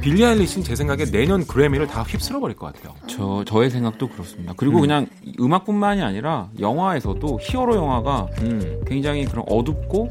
빌리 0.06 0.24
아일리시는 0.24 0.64
제 0.64 0.76
생각에 0.76 1.04
내년 1.06 1.44
그래미를 1.44 1.88
다 1.88 2.02
휩쓸어 2.02 2.38
버릴 2.38 2.54
것 2.56 2.72
같아요. 2.72 2.94
저 3.08 3.42
저의 3.44 3.70
생각도 3.70 4.06
그렇습니다. 4.08 4.52
그리고 4.56 4.78
음. 4.78 4.82
그냥 4.82 5.06
음악뿐만이 5.40 6.00
아니라 6.00 6.48
영화에서도 6.60 7.40
히어로 7.42 7.74
영화가 7.74 8.28
음. 8.42 8.84
굉장히 8.86 9.24
그런 9.24 9.44
어둡고 9.48 10.08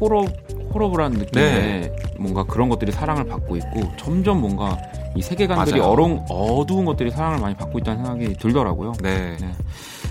호러 0.00 0.24
호러블한 0.72 1.12
느낌의 1.12 1.52
네. 1.52 1.96
뭔가 2.18 2.44
그런 2.44 2.70
것들이 2.70 2.90
사랑을 2.90 3.26
받고 3.26 3.58
있고 3.58 3.92
점점 3.98 4.40
뭔가 4.40 4.78
이 5.14 5.20
세계관들이 5.20 5.78
맞아요. 5.78 5.92
어롱 5.92 6.24
어두운 6.30 6.86
것들이 6.86 7.10
사랑을 7.10 7.38
많이 7.38 7.54
받고 7.54 7.80
있다는 7.80 8.06
생각이 8.06 8.32
들더라고요. 8.32 8.94
네. 9.02 9.36
네. 9.38 9.52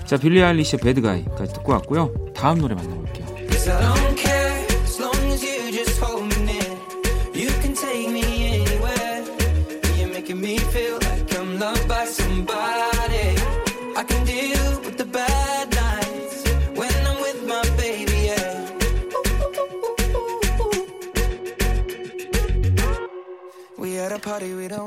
자 0.05 0.17
빌리 0.17 0.43
아일리시의 0.43 0.79
배드가이까지 0.79 1.53
듣고 1.53 1.71
왔고요. 1.71 2.13
다음 2.35 2.59
노래 2.59 2.75
만나볼게요. 2.75 3.25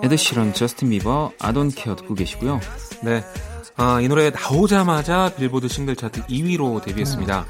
에드 0.03 0.17
시런, 0.17 0.55
저스틴 0.55 0.91
비버, 0.91 1.33
I 1.39 1.44
Don't 1.44 1.71
Care 1.71 1.95
듣고 1.97 2.15
계시고요. 2.15 2.61
네. 3.03 3.23
아, 3.77 4.01
이 4.01 4.09
노래 4.09 4.31
나오자마자 4.31 5.33
빌보드 5.37 5.69
싱글 5.69 5.97
차트 5.97 6.23
2위로 6.27 6.83
데뷔했습니다. 6.83 7.47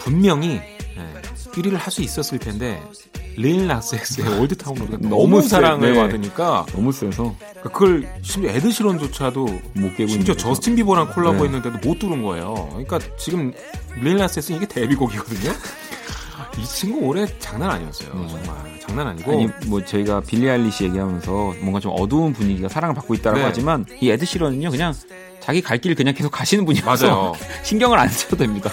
분명히 0.00 0.48
네, 0.96 1.12
1위를 1.52 1.72
할 1.76 1.90
수 1.90 2.02
있었을 2.02 2.38
텐데 2.38 2.80
릴 3.36 3.66
나스엑스의 3.66 4.26
Old 4.40 4.55
Town 4.55 4.76
Road가 4.78 5.08
너무, 5.08 5.42
사랑을 5.42 5.92
네. 5.92 6.00
받으니까 6.00 6.64
너무 6.72 6.92
세서 6.92 7.34
그걸 7.64 8.08
심지어 8.22 8.50
에드 8.50 8.70
시런조차도 8.70 9.44
못 9.74 9.96
깨고 9.96 10.08
심지어. 10.10 10.34
저스틴 10.34 10.76
비버랑 10.76 11.12
콜라보 11.12 11.38
네. 11.38 11.44
했는데도 11.44 11.86
못 11.86 11.98
뚫은 11.98 12.22
거예요. 12.22 12.68
그러니까 12.70 12.98
지금 13.18 13.52
릴 14.00 14.16
나스엑스 14.16 14.52
이게 14.52 14.66
데뷔곡이거든요. 14.66 15.52
이 16.58 16.64
친구 16.64 17.00
올해 17.06 17.26
장난 17.38 17.70
아니었어요. 17.70 18.08
네. 18.14 18.28
정말 18.28 18.80
장난 18.80 19.06
아니고 19.08 19.32
아니 19.32 19.48
뭐 19.66 19.84
저희가 19.84 20.20
빌리 20.20 20.48
아일리시 20.48 20.84
얘기하면서 20.84 21.30
뭔가 21.60 21.80
좀 21.80 21.92
어두운 21.96 22.32
분위기가 22.32 22.68
사랑을 22.68 22.94
받고 22.94 23.14
있다라고 23.14 23.38
네. 23.40 23.44
하지만 23.44 23.84
이 24.00 24.10
에드 24.10 24.24
시런은요 24.24 24.70
그냥 24.70 24.94
자기 25.40 25.60
갈 25.60 25.78
길 25.78 25.94
그냥 25.94 26.14
계속 26.14 26.30
가시는 26.30 26.64
분이라서 26.64 27.06
맞아요. 27.08 27.32
신경을 27.62 27.98
안 27.98 28.08
써도 28.08 28.36
됩니다. 28.36 28.70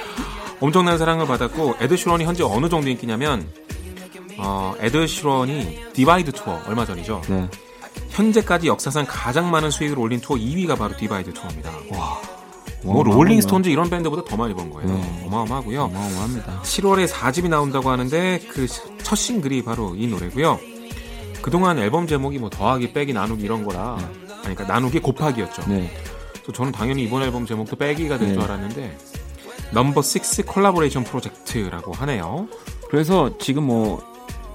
엄청난 0.60 0.96
사랑을 0.98 1.26
받았고 1.26 1.76
에드 1.80 1.96
시런이 1.96 2.24
현재 2.24 2.42
어느 2.44 2.68
정도 2.68 2.88
인기냐면 2.88 3.46
어, 4.38 4.74
에드 4.80 5.06
시런이 5.06 5.78
Divide 5.94 6.32
투어 6.32 6.60
얼마 6.66 6.84
전이죠. 6.86 7.22
네. 7.28 7.48
현재까지 8.10 8.68
역사상 8.68 9.04
가장 9.08 9.50
많은 9.50 9.70
수익을 9.70 9.98
올린 9.98 10.20
투어 10.20 10.36
2위가 10.36 10.78
바로 10.78 10.96
Divide 10.96 11.32
투어입니다. 11.34 11.70
와. 11.92 12.20
뭐 12.92 13.02
롤링스톤즈 13.02 13.68
이런 13.68 13.90
밴드보다 13.90 14.22
더 14.24 14.36
많이 14.36 14.54
번 14.54 14.70
거예요. 14.70 14.88
네. 14.88 15.22
어마어마하고요. 15.26 15.82
어마어마합니다. 15.84 16.62
7월에 16.62 17.08
4집이 17.08 17.48
나온다고 17.48 17.90
하는데 17.90 18.40
그 18.48 18.66
첫 19.06 19.14
싱글이 19.14 19.62
바로 19.62 19.94
이 19.94 20.08
노래고요. 20.08 20.58
그동안 21.40 21.78
앨범 21.78 22.08
제목이 22.08 22.40
뭐 22.40 22.50
더하기, 22.50 22.92
빼기, 22.92 23.12
나누기 23.12 23.44
이런 23.44 23.64
거라 23.64 23.96
아니 24.42 24.56
그러니까 24.56 24.64
나누기 24.66 24.98
곱하기였죠. 24.98 25.62
네. 25.68 25.96
또 26.42 26.50
저는 26.50 26.72
당연히 26.72 27.04
이번 27.04 27.22
앨범 27.22 27.46
제목도 27.46 27.76
빼기가 27.76 28.18
될줄 28.18 28.38
네. 28.38 28.42
알았는데 28.42 28.98
Number 29.70 30.00
6 30.00 30.44
Collaboration 30.44 31.04
Project라고 31.04 31.92
하네요. 31.92 32.48
그래서 32.90 33.38
지금 33.38 33.62
뭐 33.62 34.02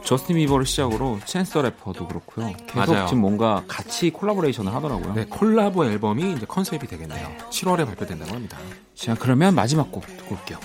저스틴 0.03 0.35
비버를 0.35 0.65
시작으로 0.65 1.19
챈스 1.25 1.50
더 1.50 1.61
래퍼도 1.63 2.07
그렇고요. 2.07 2.53
계속 2.67 2.91
맞아요. 2.91 3.07
지금 3.07 3.21
뭔가 3.21 3.63
같이 3.67 4.09
collaboration을 4.09 4.73
하더라고요. 4.73 5.13
네, 5.13 5.25
콜라보 5.25 5.85
앨범이 5.85 6.33
이제 6.33 6.45
컨셉이 6.45 6.87
되겠네요. 6.87 7.29
7월에 7.49 7.85
발표된다고 7.85 8.33
합니다. 8.33 8.57
자 8.95 9.15
그러면 9.15 9.55
마지막 9.55 9.91
곡 9.91 10.05
듣고 10.05 10.35
올게요. 10.35 10.59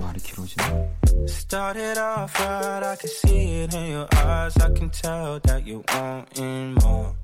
말이 0.00 0.20
길어지네. 0.20 0.96
Started 1.28 1.98
off 1.98 2.40
right, 2.40 2.84
I 2.86 2.96
can 2.96 3.08
see 3.08 3.64
it 3.64 3.74
in 3.74 3.90
your 3.90 4.06
eyes. 4.14 4.56
I 4.62 4.70
can 4.72 4.90
tell 4.90 5.40
that 5.40 5.66
you're 5.66 5.82
wanting 5.92 6.74
more. 6.82 7.14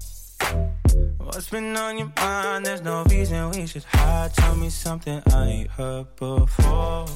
What's 1.18 1.48
been 1.50 1.76
on 1.76 1.98
your 1.98 2.10
mind? 2.18 2.66
There's 2.66 2.82
no 2.82 3.04
reason 3.04 3.50
we 3.50 3.66
should 3.66 3.84
hide. 3.84 4.34
Tell 4.34 4.56
me 4.56 4.70
something 4.70 5.22
I 5.32 5.46
ain't 5.46 5.70
heard 5.70 6.06
before. 6.16 7.06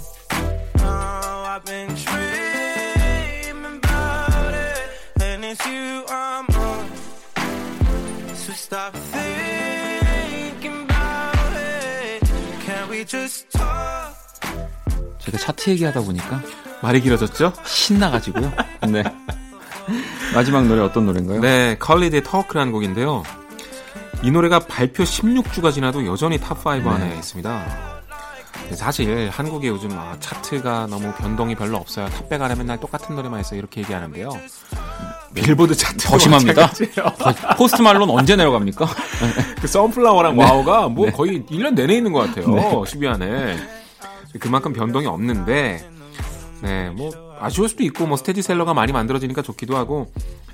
Oh, 0.79 1.45
I've 1.45 1.65
been 1.65 1.91
it, 1.91 2.76
it's 5.57 5.67
you 5.67 6.05
I'm 6.09 6.47
on. 6.55 6.87
So 8.35 8.53
stop 8.53 8.93
thinking 9.13 10.85
about 10.85 11.53
it. 11.57 12.25
Can 12.65 12.91
we 12.91 13.05
just 13.05 13.49
talk? 13.51 14.17
제가 15.19 15.39
차트 15.39 15.71
얘기하다 15.71 16.03
보니까 16.03 16.41
말이 16.83 17.01
길어졌죠? 17.01 17.53
신나가지고요. 17.65 18.53
네. 18.89 19.03
마지막 20.35 20.67
노래 20.67 20.83
어떤 20.83 21.07
노래인가요? 21.07 21.41
네, 21.41 21.77
칼리드의 21.79 22.23
Talk라는 22.23 22.73
곡인데요. 22.73 23.23
이 24.23 24.31
노래가 24.31 24.61
발표 24.61 25.05
16주가 25.05 25.73
지나도 25.73 26.07
여전히 26.07 26.39
top 26.39 26.72
5 26.72 26.83
네. 26.83 26.89
안에 26.91 27.17
있습니다. 27.17 27.96
사실 28.75 29.29
한국에 29.31 29.69
요즘 29.69 29.91
아, 29.93 30.17
차트가 30.21 30.87
너무 30.89 31.13
변동이 31.15 31.55
별로 31.55 31.77
없어요. 31.77 32.09
top 32.09 32.22
백 32.22 32.41
안에 32.41 32.55
맨날 32.55 32.81
똑같은 32.81 33.15
노래만 33.15 33.41
있어요. 33.41 33.59
이렇게 33.59 33.81
얘기하는데요. 33.83 34.31
빌보드 35.35 35.75
차트 35.75 35.99
더 35.99 36.19
심합니다. 36.19 36.71
포스트 37.57 37.83
말론 37.83 38.09
언제 38.11 38.37
내려갑니까? 38.37 38.87
그 39.61 39.67
Sunflower랑 39.67 40.39
Wow가 40.39 40.89
뭐 40.89 41.07
네. 41.07 41.13
거의 41.13 41.43
1년 41.43 41.75
내내 41.75 41.97
있는 41.97 42.13
것 42.13 42.21
같아요. 42.21 42.47
10위 42.47 43.07
안에. 43.07 43.57
그만큼 44.41 44.73
변동이 44.73 45.07
없는데, 45.07 45.89
네, 46.63 46.91
뭐, 46.91 47.11
아쉬울 47.41 47.69
수도 47.69 47.83
있고, 47.85 48.07
뭐, 48.07 48.17
스테디셀러가 48.17 48.75
많이 48.75 48.93
만들어지니까 48.93 49.43
좋기도 49.43 49.77
하고, 49.77 50.11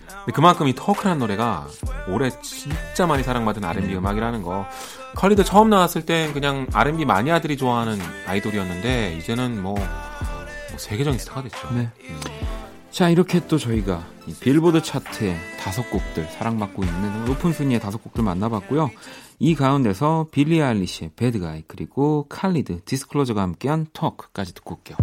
근데 0.06 0.32
그만큼 0.32 0.68
이 0.68 0.74
Talk라는 0.74 1.18
노래가 1.18 1.66
올해 2.08 2.30
진짜 2.42 3.06
많이 3.06 3.22
사랑받은 3.22 3.64
R&B 3.64 3.94
음악이라는 3.96 4.42
거. 4.42 4.66
칼리드 5.16 5.44
처음 5.44 5.70
나왔을 5.70 6.06
땐 6.06 6.32
그냥 6.32 6.66
R&B 6.72 7.04
마니아들이 7.04 7.56
좋아하는 7.56 7.98
아이돌이었는데, 8.26 9.16
이제는 9.18 9.62
뭐, 9.62 9.74
뭐 9.74 10.78
세계적인 10.78 11.18
스타가 11.18 11.42
됐죠. 11.42 11.68
네. 11.74 11.88
자 12.92 13.08
이렇게 13.08 13.40
또 13.48 13.56
저희가 13.56 14.06
이 14.26 14.34
빌보드 14.34 14.82
차트의 14.82 15.34
다섯 15.58 15.88
곡들 15.90 16.24
사랑받고 16.26 16.84
있는 16.84 17.24
높은 17.24 17.54
순위의 17.54 17.80
다섯 17.80 18.02
곡들 18.04 18.22
만나봤고요. 18.22 18.90
이 19.38 19.54
가운데서 19.54 20.28
빌리 20.30 20.62
아일리시의 20.62 21.12
배드가이 21.16 21.64
그리고 21.66 22.26
칼리드 22.28 22.84
디스클로저가 22.84 23.40
함께한 23.40 23.86
톡까지 23.94 24.54
듣고 24.54 24.74
올게요. 24.74 24.98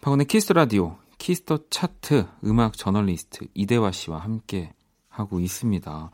박원의 0.00 0.26
키스 0.26 0.52
라디오 0.52 0.96
키스터 1.18 1.58
차트 1.70 2.26
음악 2.44 2.76
저널리스트 2.76 3.46
이대화 3.54 3.90
씨와 3.90 4.18
함께 4.18 4.72
하고 5.08 5.40
있습니다. 5.40 6.10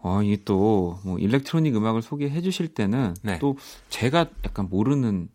어, 0.00 0.22
이게 0.22 0.42
또 0.44 0.98
뭐 1.04 1.18
일렉트로닉 1.18 1.76
음악을 1.76 2.02
소개해 2.02 2.40
주실 2.40 2.68
때는 2.68 3.14
네. 3.22 3.38
또 3.38 3.56
제가 3.88 4.26
약간 4.44 4.68
모르는 4.68 5.28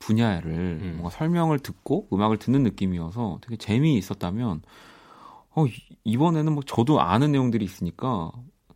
분야를 0.00 0.52
음. 0.82 0.92
뭔가 0.98 1.10
설명을 1.16 1.58
듣고 1.60 2.08
음악을 2.12 2.38
듣는 2.38 2.62
느낌이어서 2.62 3.38
되게 3.42 3.56
재미있었다면 3.56 4.62
어, 5.54 5.66
이- 5.66 5.72
이번에는 6.04 6.52
뭐 6.52 6.62
저도 6.64 7.00
아는 7.00 7.32
내용들이 7.32 7.64
있으니까 7.64 8.30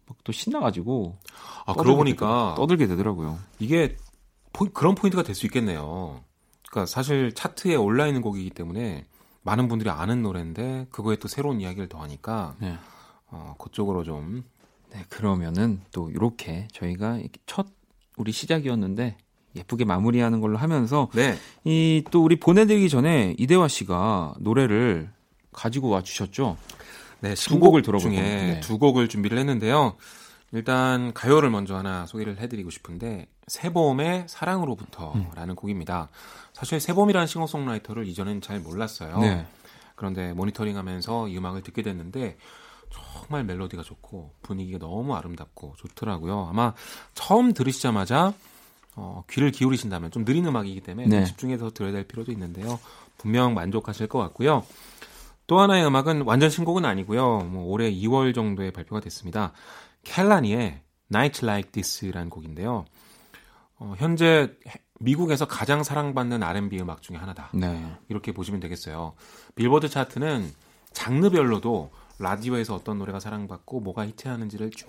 막 0.07 0.17
또 0.25 0.31
신나가지고 0.31 1.17
아, 1.67 1.73
그러고 1.73 1.97
보니까 1.99 2.55
되더- 2.55 2.57
떠들게 2.57 2.87
되더라고요. 2.87 3.39
이게 3.59 3.97
포- 4.53 4.71
그런 4.73 4.95
포인트가 4.95 5.23
될 5.25 5.35
수 5.35 5.47
있겠네요. 5.47 6.23
그러니까 6.73 6.87
사실 6.87 7.35
차트에 7.35 7.75
올라 7.75 8.07
있는 8.07 8.23
곡이기 8.23 8.49
때문에 8.51 9.05
많은 9.43 9.69
분들이 9.69 9.91
아는 9.91 10.23
노래인데 10.23 10.87
그거에 10.91 11.17
또 11.17 11.29
새로운 11.29 11.61
이야기를 11.61 11.89
더하니까 11.91 12.57
네. 12.61 12.79
어, 13.27 13.55
그쪽으로 13.59 14.05
좀 14.05 14.43
네, 14.91 15.05
그러면은 15.11 15.83
또 15.93 16.11
이렇게 16.11 16.69
저희가 16.73 17.19
첫 17.45 17.67
우리 18.17 18.33
시작이었는데 18.33 19.19
예쁘게 19.55 19.85
마무리하는 19.85 20.41
걸로 20.41 20.57
하면서 20.57 21.11
네. 21.15 21.37
이또 21.65 22.25
우리 22.25 22.41
보내드리기 22.41 22.89
전에 22.89 23.35
이대화 23.37 23.69
씨가 23.69 24.35
노래를 24.41 25.11
가지고 25.53 25.91
와 25.91 26.03
주셨죠. 26.03 26.57
네, 27.21 27.35
두 27.35 27.59
곡을 27.59 27.83
들어볼 27.83 28.01
중에. 28.01 28.21
네. 28.21 28.61
두 28.61 28.79
곡을 28.79 29.09
준비를 29.09 29.37
했는데요. 29.39 29.97
일단 30.53 31.13
가요를 31.13 31.51
먼저 31.51 31.77
하나 31.77 32.07
소개를 32.07 32.39
해드리고 32.39 32.71
싶은데 32.71 33.27
세봄의 33.47 34.25
사랑으로부터라는 34.29 35.55
곡입니다. 35.55 36.09
사실 36.63 36.79
세봄이라는 36.79 37.27
싱어송라이터를 37.27 38.07
이전엔 38.07 38.41
잘 38.41 38.61
몰랐어요. 38.61 39.19
네. 39.19 39.45
그런데 39.97 40.33
모니터링하면서 40.33 41.27
이 41.27 41.37
음악을 41.37 41.63
듣게 41.63 41.83
됐는데 41.83 42.37
정말 42.89 43.43
멜로디가 43.43 43.83
좋고 43.83 44.35
분위기가 44.43 44.79
너무 44.79 45.17
아름답고 45.17 45.75
좋더라고요. 45.77 46.47
아마 46.49 46.73
처음 47.15 47.53
들으시자마자 47.53 48.33
어, 48.95 49.25
귀를 49.29 49.51
기울이신다면 49.51 50.13
좀 50.13 50.25
느린 50.25 50.47
음악이기 50.47 50.83
때문에 50.83 51.09
네. 51.09 51.17
좀 51.17 51.25
집중해서 51.25 51.71
들어야 51.71 51.91
될 51.91 52.05
필요도 52.07 52.31
있는데요. 52.31 52.79
분명 53.19 53.55
만족하실 53.55 54.07
것 54.07 54.21
같고요. 54.21 54.65
또 55.49 55.59
하나의 55.59 55.85
음악은 55.85 56.23
완전 56.23 56.49
신곡은 56.49 56.85
아니고요. 56.85 57.39
뭐 57.41 57.65
올해 57.65 57.91
2월 57.91 58.37
정도에 58.37 58.71
발표가 58.71 59.01
됐습니다. 59.01 59.51
켈라니의 60.05 60.81
Night 61.13 61.45
Like 61.45 61.73
This라는 61.73 62.31
곡인데요. 62.31 62.85
어, 63.81 63.95
현재 63.99 64.55
해- 64.69 64.81
미국에서 65.03 65.47
가장 65.47 65.83
사랑받는 65.83 66.43
R&B 66.43 66.79
음악 66.81 67.03
중에 67.03 67.17
하나다. 67.17 67.51
네. 67.55 67.95
이렇게 68.09 68.33
보시면 68.33 68.61
되겠어요. 68.61 69.15
빌보드 69.55 69.89
차트는 69.89 70.53
장르별로도 70.93 71.91
라디오에서 72.19 72.75
어떤 72.75 72.99
노래가 72.99 73.19
사랑받고 73.21 73.81
뭐가 73.81 74.07
히트하는지를 74.07 74.71
쭉 74.71 74.87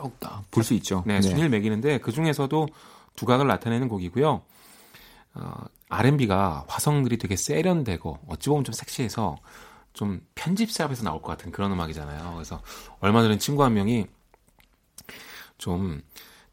볼 0.51 0.63
수 0.63 0.73
있죠. 0.75 1.03
네, 1.07 1.21
순위를 1.21 1.49
매기는데 1.49 1.99
그 1.99 2.11
중에서도 2.11 2.67
두각을 3.15 3.47
나타내는 3.47 3.87
곡이고요. 3.89 4.41
어, 5.35 5.53
R&B가 5.89 6.65
화성들이 6.67 7.17
되게 7.17 7.35
세련되고 7.35 8.19
어찌 8.27 8.49
보면 8.49 8.63
좀 8.63 8.73
섹시해서 8.73 9.37
좀 9.93 10.21
편집샵에서 10.35 11.03
나올 11.03 11.21
것 11.21 11.29
같은 11.29 11.51
그런 11.51 11.71
음악이잖아요. 11.71 12.33
그래서 12.33 12.61
얼마 12.99 13.21
전에 13.23 13.37
친구 13.37 13.63
한 13.63 13.73
명이 13.73 14.07
좀 15.57 16.01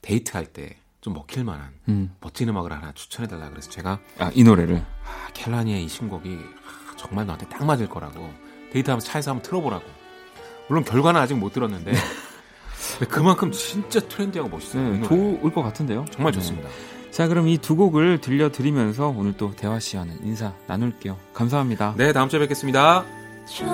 데이트할 0.02 0.46
때 0.46 0.76
좀 1.00 1.14
먹힐 1.14 1.44
만한 1.44 1.70
음. 1.88 2.14
멋진 2.20 2.48
음악을 2.48 2.72
하나 2.72 2.92
추천해 2.92 3.26
달라 3.28 3.48
그래서 3.50 3.70
제가 3.70 3.98
아, 4.18 4.30
이 4.34 4.44
노래를. 4.44 4.76
아, 4.78 5.32
켈라니의 5.32 5.84
이 5.84 5.88
신곡이 5.88 6.34
아, 6.34 6.96
정말 6.96 7.26
너한테 7.26 7.48
딱 7.48 7.64
맞을 7.64 7.88
거라고 7.88 8.30
데이트하면서 8.72 9.06
차에서 9.06 9.30
한번 9.30 9.42
틀어보라고 9.42 9.84
물론 10.68 10.84
결과는 10.84 11.20
아직 11.20 11.34
못 11.34 11.52
들었는데 11.52 11.92
근데 12.98 13.06
그만큼 13.06 13.50
진짜 13.52 14.00
트렌디하고 14.00 14.48
멋있어요 14.50 14.82
이 14.88 14.98
네, 14.98 14.98
노래. 14.98 15.08
좋을 15.08 15.52
것 15.52 15.62
같은데요. 15.62 16.04
정말 16.10 16.32
네. 16.32 16.38
좋습니다 16.38 16.68
자, 17.10 17.26
그럼 17.26 17.48
이 17.48 17.58
두 17.58 17.74
곡을 17.74 18.20
들려드리면서 18.20 19.08
오늘 19.08 19.36
또 19.36 19.50
대화 19.56 19.80
씨와는 19.80 20.24
인사 20.24 20.54
나눌게요. 20.68 21.18
감사합니다. 21.34 21.94
네 21.96 22.12
다음 22.12 22.28
주에 22.28 22.38
뵙겠습니다 22.38 23.04
저 23.46 23.64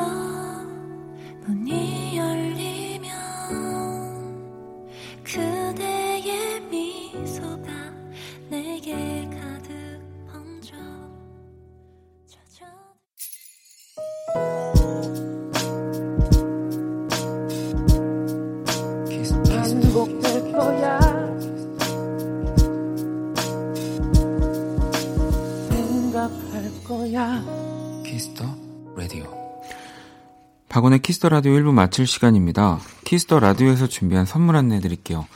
박원의 30.76 30.98
키스터 30.98 31.30
라디오 31.30 31.52
1부 31.52 31.72
마칠 31.72 32.06
시간입니다. 32.06 32.78
키스터 33.06 33.40
라디오에서 33.40 33.86
준비한 33.86 34.26
선물 34.26 34.56
안내 34.56 34.78
드릴게요. 34.78 35.26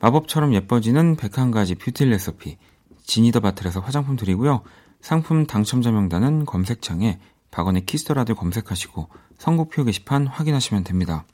마법처럼 0.00 0.54
예뻐지는 0.54 1.16
101가지 1.16 1.78
뷰티 1.78 2.06
레시피 2.06 2.56
지니더 3.04 3.40
바틀에서 3.40 3.80
화장품 3.80 4.16
드리고요. 4.16 4.62
상품 5.02 5.46
당첨자 5.46 5.90
명단은 5.90 6.46
검색창에 6.46 7.18
박원의 7.50 7.84
키스터 7.84 8.14
라디오 8.14 8.36
검색하시고 8.36 9.08
선곡표 9.36 9.84
게시판 9.84 10.28
확인하시면 10.28 10.84
됩니다. 10.84 11.26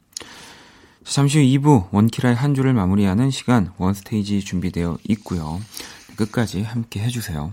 자, 1.05 1.12
잠시 1.12 1.38
후 1.38 1.44
2부 1.44 1.88
원키라의 1.92 2.35
한 2.35 2.57
주를 2.57 2.75
마무리하는 2.75 3.31
시간 3.31 3.72
원스테이지 3.79 4.40
준비되어 4.40 4.98
있고요. 5.11 5.61
끝까지 6.16 6.62
함께 6.62 6.98
해주세요. 6.98 7.53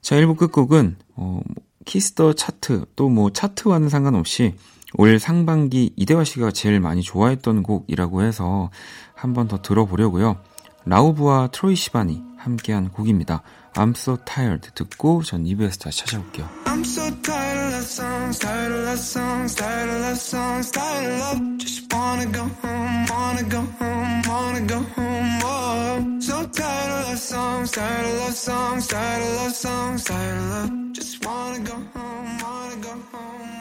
자, 0.00 0.16
1부 0.16 0.38
끝곡은 0.38 0.96
어, 1.16 1.42
뭐, 1.44 1.44
키스터 1.84 2.32
차트 2.32 2.86
또 2.96 3.10
뭐 3.10 3.30
차트와는 3.30 3.90
상관없이 3.90 4.54
올 4.94 5.18
상반기 5.18 5.92
이대화 5.96 6.24
씨가 6.24 6.50
제일 6.50 6.80
많이 6.80 7.02
좋아했던 7.02 7.62
곡이라고 7.62 8.22
해서 8.22 8.70
한 9.14 9.32
번 9.34 9.48
더 9.48 9.60
들어보려고요. 9.62 10.38
라우브와 10.86 11.48
트로이 11.52 11.76
시반이 11.76 12.22
함께한 12.38 12.90
곡입니다. 12.90 13.42
I'm 13.74 13.90
so 13.96 14.16
tired 14.24 14.70
듣고 14.74 15.22
전 15.22 15.44
2부에서 15.44 15.78
다시 15.80 16.00
찾아올게요. 16.00 16.48
I'm 16.64 16.80
so 16.80 17.02
tired 17.22 17.74
of 17.76 17.84
songs, 17.84 18.38
tired 18.40 18.72
of 18.72 18.98
songs, 18.98 19.54
tired 19.54 19.90
of 19.90 20.16
songs, 20.18 20.70
tired 20.72 21.22
of. 21.22 21.58
Just 21.58 21.94
wanna 21.94 22.26
go 22.32 22.42
home, 22.62 23.06
wanna 23.10 23.48
go 23.48 23.60
home, 23.78 24.22
wanna 24.26 24.66
go 24.66 24.78
home. 24.96 25.40
Oh, 25.44 26.20
so 26.20 26.42
tired 26.50 27.12
of 27.12 27.18
songs, 27.18 27.70
tired 27.70 28.26
of 28.26 28.34
songs, 28.34 28.88
tired 28.88 29.46
of 29.46 29.52
songs, 29.54 30.04
tired 30.04 30.64
of. 30.64 30.92
Just 30.92 31.24
wanna 31.24 31.60
go 31.60 31.76
home, 31.94 32.38
wanna 32.42 32.76
go 32.82 32.94
home, 33.12 33.52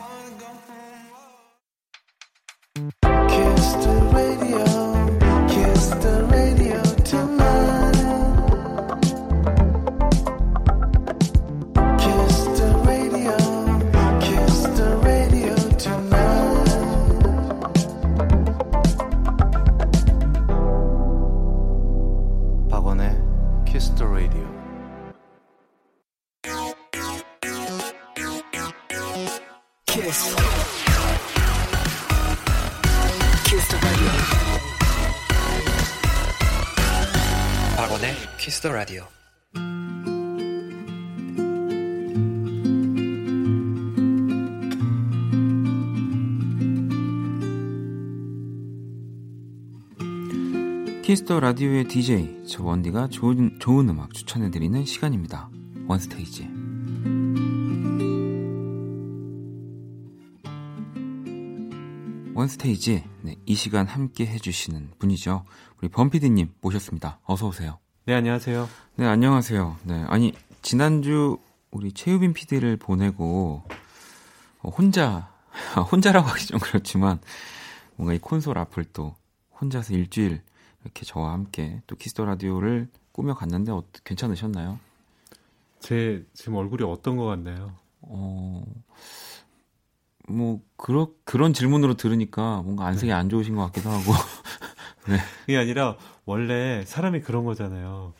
Kill 2.79 3.58
라디오. 38.79 39.05
키스터 51.03 51.41
라디오의 51.41 51.89
DJ 51.89 52.45
저 52.47 52.63
원디가 52.63 53.09
좋은 53.09 53.59
좋은 53.59 53.89
음악 53.89 54.13
추천해 54.13 54.49
드리는 54.49 54.85
시간입니다. 54.85 55.49
원스테이지. 55.89 56.49
원스테이지 62.33 63.03
네, 63.23 63.35
이 63.45 63.55
시간 63.55 63.87
함께 63.87 64.25
해주시는 64.25 64.91
분이죠. 64.99 65.43
우리 65.81 65.89
범피디님 65.89 66.53
모셨습니다. 66.61 67.19
어서 67.25 67.49
오세요. 67.49 67.77
네 68.09 68.15
안녕하세요 68.15 68.67
네 68.95 69.05
안녕하세요. 69.05 69.77
네 69.83 70.03
아니 70.07 70.33
지난주 70.63 71.37
우리 71.69 71.91
최유빈 71.91 72.33
PD를 72.33 72.75
보내고 72.75 73.61
어, 74.63 74.69
혼자 74.69 75.31
혼자라고 75.91 76.27
하기 76.27 76.47
좀 76.47 76.59
그렇지만 76.59 77.19
뭔가 77.97 78.15
이 78.15 78.17
콘솔 78.17 78.57
앞을 78.57 78.85
또 78.93 79.15
혼자서 79.61 79.93
일주일 79.93 80.41
이렇게 80.83 81.05
저와 81.05 81.33
함께 81.33 81.83
또 81.85 81.95
키스터 81.95 82.25
라디오를 82.25 82.87
꾸며 83.11 83.35
갔는데 83.35 83.71
어, 83.71 83.83
괜찮으셨나요? 84.03 84.79
제 85.79 86.25
지금 86.33 86.55
얼굴이 86.55 86.81
어떤 86.91 87.15
것 87.15 87.25
같나요? 87.25 87.75
어, 88.01 88.63
뭐 90.27 90.61
그런 90.77 91.13
그런 91.25 91.53
질문으로 91.53 91.93
들으니까 91.93 92.63
뭔가 92.63 92.87
안색이 92.87 93.11
안 93.13 93.29
좋으신 93.29 93.55
것 93.55 93.65
같기도 93.65 93.91
하고. 93.91 94.13
그게 95.41 95.57
아니라 95.57 95.95
원래 96.25 96.83
사람이 96.85 97.21
그런 97.21 97.45
거잖아요. 97.45 98.13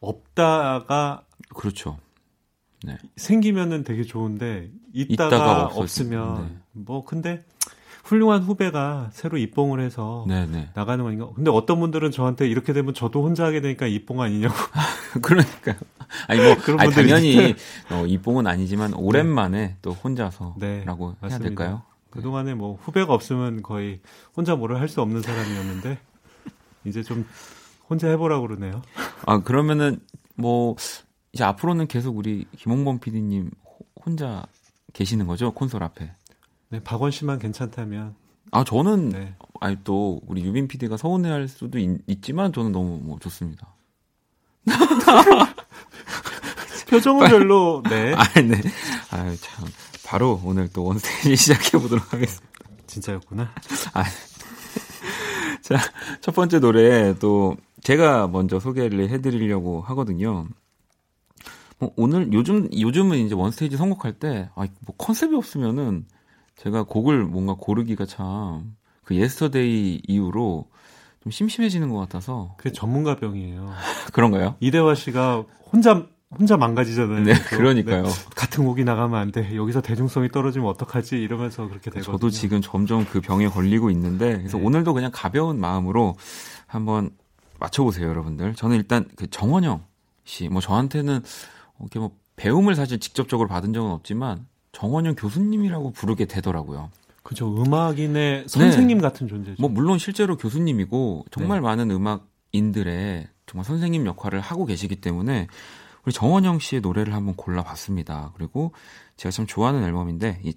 없다가 0.00 1.24
그렇죠. 1.54 1.98
생기면은 3.16 3.82
되게 3.84 4.04
좋은데 4.04 4.70
있다가, 4.92 5.36
있다가 5.36 5.64
없으면 5.66 6.48
네. 6.48 6.56
뭐 6.72 7.04
근데 7.04 7.44
훌륭한 8.04 8.42
후배가 8.42 9.10
새로 9.12 9.36
입봉을 9.36 9.80
해서 9.80 10.24
네네. 10.28 10.70
나가는 10.74 11.04
거니까. 11.04 11.28
근데 11.34 11.50
어떤 11.50 11.78
분들은 11.80 12.10
저한테 12.10 12.48
이렇게 12.48 12.72
되면 12.72 12.94
저도 12.94 13.22
혼자 13.22 13.44
하게 13.44 13.60
되니까 13.60 13.86
입봉 13.86 14.22
아니냐고. 14.22 14.54
그러니까요. 15.20 15.76
아니 16.26 16.40
뭐 16.40 16.56
그런 16.56 16.80
아니, 16.80 16.90
분들이 16.90 17.08
당연히 17.10 17.54
어, 17.90 18.06
이뽕은 18.06 18.46
아니지만 18.46 18.94
오랜만에 18.94 19.76
또 19.82 19.92
혼자서라고 19.92 20.58
네, 20.58 20.84
해야 20.86 21.14
맞습니다. 21.20 21.38
될까요? 21.38 21.82
그동안에 22.10 22.54
뭐 22.54 22.76
후배가 22.80 23.12
없으면 23.12 23.62
거의 23.62 24.00
혼자 24.36 24.56
뭐를 24.56 24.80
할 24.80 24.88
수 24.88 25.00
없는 25.02 25.22
사람이었는데 25.22 25.98
이제 26.84 27.02
좀 27.02 27.26
혼자 27.88 28.08
해보라고 28.08 28.46
그러네요. 28.46 28.82
아 29.26 29.40
그러면은 29.40 30.00
뭐 30.34 30.76
이제 31.32 31.44
앞으로는 31.44 31.86
계속 31.88 32.16
우리 32.16 32.46
김홍범 32.56 33.00
PD님 33.00 33.50
혼자 34.04 34.44
계시는 34.94 35.26
거죠 35.26 35.52
콘솔 35.52 35.82
앞에. 35.82 36.10
네, 36.70 36.82
박원 36.82 37.10
씨만 37.10 37.38
괜찮다면 37.38 38.14
아 38.50 38.64
저는 38.64 39.10
네. 39.10 39.34
아니 39.60 39.76
또 39.84 40.20
우리 40.26 40.42
유빈 40.44 40.68
PD가 40.68 40.96
서운해할 40.96 41.48
수도 41.48 41.78
있, 41.78 42.22
지만 42.22 42.52
저는 42.52 42.72
너무 42.72 42.98
뭐 43.02 43.18
좋습니다. 43.18 43.74
표정은 46.88 47.28
별로 47.28 47.82
네 47.88 48.12
아 48.16 48.24
네. 48.40 48.60
아유 49.10 49.36
참 49.38 49.66
바로 50.08 50.40
오늘 50.44 50.68
또 50.68 50.84
원스테이지 50.84 51.36
시작해 51.36 51.78
보도록 51.78 52.12
하겠습니다. 52.12 52.48
진짜였구나. 52.86 53.52
자, 55.62 55.76
첫 56.20 56.34
번째 56.34 56.60
노래 56.60 57.14
또 57.18 57.56
제가 57.82 58.28
먼저 58.28 58.58
소개를 58.58 59.10
해드리려고 59.10 59.82
하거든요. 59.82 60.46
뭐 61.78 61.92
오늘 61.96 62.32
요즘 62.32 62.68
요즘은 62.72 63.18
이제 63.18 63.34
원스테이지 63.34 63.76
선곡할 63.76 64.14
때 64.14 64.48
아, 64.56 64.66
뭐 64.80 64.96
컨셉이 64.96 65.36
없으면은 65.36 66.06
제가 66.56 66.84
곡을 66.84 67.24
뭔가 67.24 67.54
고르기가 67.54 68.06
참 68.06 68.78
그 69.08 69.16
Yesterday 69.16 70.02
이후로 70.06 70.66
좀 71.22 71.32
심심해지는 71.32 71.88
것 71.88 71.98
같아서 71.98 72.54
그게 72.58 72.72
전문가 72.72 73.16
병이에요. 73.16 73.72
그런가요? 74.12 74.54
이대화 74.60 74.94
씨가 74.94 75.46
혼자 75.72 76.06
혼자 76.30 76.56
망가지잖아요. 76.56 77.24
네, 77.24 77.32
계속. 77.32 77.56
그러니까요. 77.56 78.02
네, 78.04 78.10
같은 78.36 78.64
곡이 78.64 78.84
나가면 78.84 79.18
안 79.18 79.32
돼. 79.32 79.56
여기서 79.56 79.80
대중성이 79.80 80.28
떨어지면 80.28 80.68
어떡하지? 80.68 81.16
이러면서 81.16 81.68
그렇게 81.68 81.90
되거든요. 81.90 82.04
저도 82.04 82.30
지금 82.30 82.60
점점 82.60 83.06
그 83.06 83.20
병에 83.20 83.48
걸리고 83.48 83.90
있는데 83.90 84.36
그래서 84.38 84.58
네. 84.58 84.64
오늘도 84.64 84.92
그냥 84.94 85.10
가벼운 85.12 85.58
마음으로 85.58 86.16
한번 86.66 87.10
맞춰보세요, 87.58 88.08
여러분들. 88.08 88.54
저는 88.54 88.76
일단 88.76 89.08
그 89.16 89.28
정원영 89.28 89.82
씨, 90.24 90.48
뭐 90.48 90.60
저한테는 90.60 91.22
이렇게 91.80 91.98
뭐 91.98 92.12
배움을 92.36 92.74
사실 92.74 93.00
직접적으로 93.00 93.48
받은 93.48 93.72
적은 93.72 93.90
없지만 93.90 94.46
정원영 94.72 95.14
교수님이라고 95.16 95.92
부르게 95.92 96.26
되더라고요. 96.26 96.90
그죠. 97.22 97.62
음악인의 97.62 98.44
선생님 98.46 99.00
같은 99.00 99.28
존재죠. 99.28 99.56
뭐 99.60 99.68
물론 99.68 99.98
실제로 99.98 100.36
교수님이고 100.36 101.26
정말 101.30 101.60
네. 101.60 101.62
많은 101.62 101.90
음악인들의 101.90 103.28
정말 103.46 103.64
선생님 103.64 104.06
역할을 104.06 104.40
하고 104.40 104.66
계시기 104.66 104.96
때문에 104.96 105.48
우리 106.08 106.12
정원영 106.14 106.58
씨의 106.58 106.80
노래를 106.80 107.12
한번 107.12 107.36
골라봤습니다. 107.36 108.32
그리고 108.34 108.72
제가 109.18 109.30
참 109.30 109.46
좋아하는 109.46 109.82
앨범인데 109.82 110.40
이 110.42 110.54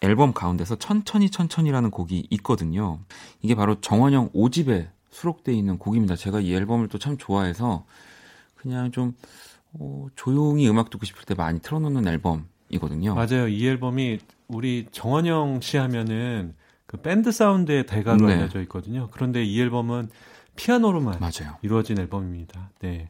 앨범 0.00 0.32
가운데서 0.32 0.74
천천히 0.80 1.30
천천히라는 1.30 1.92
곡이 1.92 2.26
있거든요. 2.30 2.98
이게 3.40 3.54
바로 3.54 3.80
정원영 3.80 4.30
5집에 4.32 4.88
수록되어 5.10 5.54
있는 5.54 5.78
곡입니다. 5.78 6.16
제가 6.16 6.40
이 6.40 6.52
앨범을 6.52 6.88
또 6.88 6.98
참 6.98 7.16
좋아해서 7.18 7.84
그냥 8.56 8.90
좀 8.90 9.14
어, 9.74 10.08
조용히 10.16 10.68
음악 10.68 10.90
듣고 10.90 11.06
싶을 11.06 11.22
때 11.24 11.34
많이 11.36 11.60
틀어놓는 11.60 12.08
앨범이거든요. 12.08 13.14
맞아요. 13.14 13.46
이 13.46 13.64
앨범이 13.68 14.18
우리 14.48 14.88
정원영 14.90 15.60
씨 15.60 15.76
하면은 15.76 16.56
그 16.86 16.96
밴드 16.96 17.30
사운드의 17.30 17.86
대가로 17.86 18.26
네. 18.26 18.32
알려져 18.34 18.60
있거든요. 18.62 19.08
그런데 19.12 19.44
이 19.44 19.60
앨범은 19.60 20.10
피아노로만 20.56 21.20
맞아요. 21.20 21.58
이루어진 21.62 21.96
앨범입니다. 22.00 22.72
네. 22.80 23.08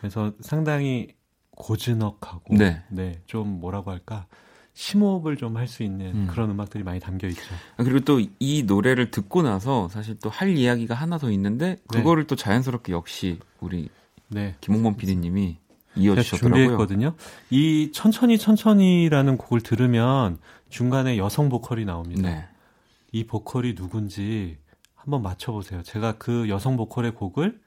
그래서 0.00 0.32
상당히 0.40 1.19
고즈넉하고 1.60 2.56
네. 2.56 3.22
좀 3.26 3.60
뭐라고 3.60 3.90
할까? 3.90 4.26
심호흡을 4.72 5.36
좀 5.36 5.56
할 5.56 5.66
수 5.68 5.82
있는 5.82 6.06
음. 6.14 6.26
그런 6.30 6.50
음악들이 6.50 6.82
많이 6.84 7.00
담겨 7.00 7.28
있죠. 7.28 7.42
아, 7.76 7.84
그리고 7.84 8.00
또 8.00 8.20
이 8.38 8.62
노래를 8.62 9.10
듣고 9.10 9.42
나서 9.42 9.88
사실 9.88 10.18
또 10.18 10.30
할 10.30 10.56
이야기가 10.56 10.94
하나 10.94 11.18
더 11.18 11.30
있는데 11.30 11.76
그거를 11.88 12.26
또 12.26 12.34
자연스럽게 12.36 12.92
역시 12.92 13.38
우리 13.60 13.88
네. 14.28 14.54
김홍범 14.60 14.96
PD님이 14.96 15.58
이어주셨더라고요. 15.96 16.54
준비했거든요. 16.54 17.14
이 17.50 17.90
천천히 17.92 18.38
천천히라는 18.38 19.36
곡을 19.36 19.60
들으면 19.60 20.38
중간에 20.70 21.18
여성 21.18 21.48
보컬이 21.48 21.84
나옵니다. 21.84 22.22
네. 22.22 22.48
이 23.12 23.24
보컬이 23.26 23.74
누군지 23.74 24.56
한번 24.94 25.22
맞춰보세요. 25.22 25.82
제가 25.82 26.12
그 26.18 26.48
여성 26.48 26.76
보컬의 26.76 27.14
곡을 27.16 27.60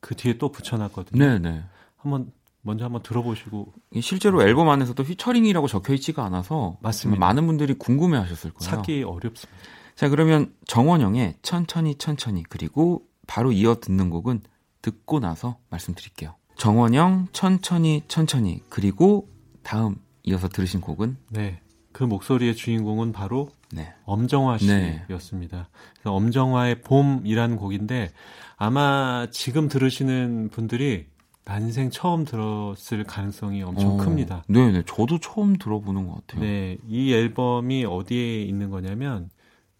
그 0.00 0.14
뒤에 0.14 0.38
또 0.38 0.50
붙여놨거든요. 0.52 1.18
네, 1.24 1.38
네. 1.40 1.62
한번 1.96 2.30
먼저 2.64 2.84
한번 2.86 3.02
들어보시고 3.02 3.72
이 3.92 4.00
실제로 4.00 4.42
앨범 4.42 4.70
안에서도 4.70 5.00
휘처링이라고 5.02 5.68
적혀 5.68 5.92
있지가 5.94 6.24
않아서 6.24 6.78
맞습니다. 6.80 7.20
많은 7.20 7.46
분들이 7.46 7.74
궁금해 7.74 8.16
하셨을 8.18 8.52
거예요. 8.52 8.70
찾기 8.70 9.02
어렵습니다. 9.02 9.62
자, 9.94 10.08
그러면 10.08 10.52
정원영의 10.66 11.36
천천히 11.42 11.96
천천히 11.96 12.42
그리고 12.42 13.02
바로 13.26 13.52
이어 13.52 13.76
듣는 13.80 14.10
곡은 14.10 14.40
듣고 14.82 15.20
나서 15.20 15.58
말씀드릴게요. 15.70 16.34
정원영 16.56 17.28
천천히 17.32 18.02
천천히 18.08 18.62
그리고 18.68 19.28
다음 19.62 19.96
이어서 20.24 20.48
들으신 20.48 20.80
곡은 20.80 21.18
네. 21.30 21.60
그 21.92 22.02
목소리의 22.02 22.56
주인공은 22.56 23.12
바로 23.12 23.50
네. 23.72 23.92
엄정화 24.04 24.58
네. 24.58 25.04
씨였습니다. 25.06 25.68
그래서 25.94 26.14
엄정화의 26.14 26.80
봄이라는 26.80 27.56
곡인데 27.56 28.10
아마 28.56 29.26
지금 29.30 29.68
들으시는 29.68 30.48
분들이 30.50 31.06
난생 31.44 31.90
처음 31.90 32.24
들었을 32.24 33.04
가능성이 33.04 33.62
엄청 33.62 33.94
어, 33.94 33.96
큽니다. 33.98 34.44
네, 34.48 34.72
네. 34.72 34.82
저도 34.86 35.18
처음 35.18 35.56
들어보는 35.56 36.06
것 36.06 36.26
같아요. 36.26 36.42
네, 36.42 36.78
이 36.88 37.12
앨범이 37.12 37.84
어디에 37.84 38.42
있는 38.42 38.70
거냐면 38.70 39.30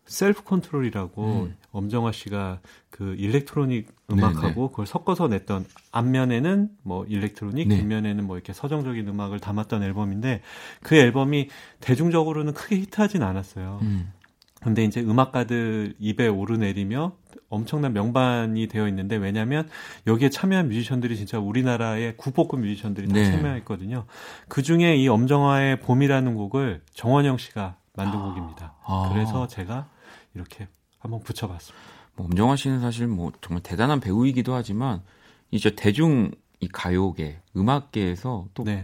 Self 0.07 0.45
Control이라고 0.45 1.25
음. 1.25 1.57
엄정화 1.73 2.13
씨가 2.13 2.61
그 2.91 3.15
일렉트로닉 3.19 3.87
네, 3.87 4.15
음악하고 4.15 4.71
그걸 4.71 4.87
섞어서 4.87 5.29
냈던 5.29 5.65
앞면에는 5.93 6.69
뭐 6.83 7.07
일렉트로닉, 7.07 7.69
네. 7.69 7.79
뒷면에는 7.79 8.27
뭐 8.27 8.37
이렇게 8.37 8.53
서정적인 8.53 9.09
음악을 9.09 9.41
담았던 9.41 9.83
앨범인데 9.83 10.43
그 10.83 10.97
앨범이 10.97 11.49
대중적으로는 11.81 12.53
크게 12.53 12.77
히트하진 12.77 13.23
않았어요. 13.23 13.79
음. 13.83 14.13
근데 14.61 14.85
이제 14.85 15.01
음악가들 15.01 15.95
입에 15.99 16.29
오르내리며 16.29 17.13
엄청난 17.49 17.93
명반이 17.93 18.67
되어 18.69 18.89
있는데 18.89 19.17
왜냐하면 19.17 19.69
여기에 20.07 20.31
참여한 20.31 20.69
뮤지션들이 20.69 21.17
진짜 21.17 21.39
우리나라의 21.39 22.17
구복급 22.17 22.61
뮤지션들이 22.61 23.09
다 23.09 23.15
네. 23.15 23.31
참여했거든요. 23.31 24.07
그 24.49 24.63
중에 24.63 24.97
이 24.97 25.09
엄정화의 25.09 25.81
봄이라는 25.81 26.35
곡을 26.35 26.83
정원영 26.93 27.39
씨가 27.39 27.77
만든 27.95 28.21
곡입니다. 28.21 28.75
아. 28.85 29.11
그래서 29.13 29.47
제가 29.47 29.89
이렇게 30.35 30.69
한번 30.99 31.23
붙여봤습니다. 31.23 31.85
뭐 32.17 32.27
엄정화 32.27 32.57
씨는 32.57 32.81
사실 32.81 33.07
뭐 33.07 33.33
정말 33.41 33.63
대단한 33.63 34.01
배우이기도 34.01 34.55
하지만 34.55 35.03
이제 35.51 35.75
대중 35.75 36.31
이 36.61 36.69
가요계, 36.69 37.41
음악계에서 37.57 38.47
또 38.55 38.65
네, 38.65 38.83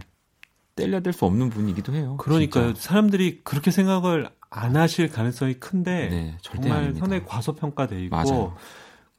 뗄려댈 0.75 1.13
수 1.13 1.25
없는 1.25 1.49
분이기도 1.49 1.93
해요. 1.93 2.17
그러니까요. 2.17 2.73
진짜. 2.73 2.81
사람들이 2.89 3.41
그렇게 3.43 3.71
생각을 3.71 4.29
안 4.51 4.75
하실 4.75 5.09
가능성이 5.09 5.55
큰데 5.55 6.09
네, 6.09 6.37
정말 6.41 6.71
아닙니다. 6.73 6.99
상당히 6.99 7.23
과소평가돼 7.25 8.03
있고 8.05 8.15
맞아요. 8.15 8.55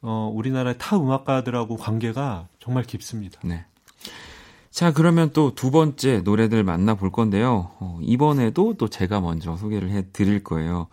어, 0.03 0.31
우리나라의 0.33 0.77
타 0.79 0.97
음악가들하고 0.99 1.77
관계가 1.77 2.49
정말 2.61 2.85
깊습니다. 2.85 3.41
네. 3.43 3.65
자, 4.71 4.93
그러면 4.93 5.31
또 5.33 5.55
두 5.55 5.71
번째 5.71 6.21
노래들 6.21 6.65
만나볼 6.65 7.11
건데요. 7.13 7.71
어, 7.81 7.99
이번에도 8.03 8.75
또 8.75 8.89
제가 8.89 9.21
먼저 9.21 9.57
소개를 9.57 9.91
해 9.91 10.05
드릴 10.13 10.45
거예요. 10.45 10.89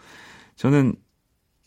저는 0.56 0.95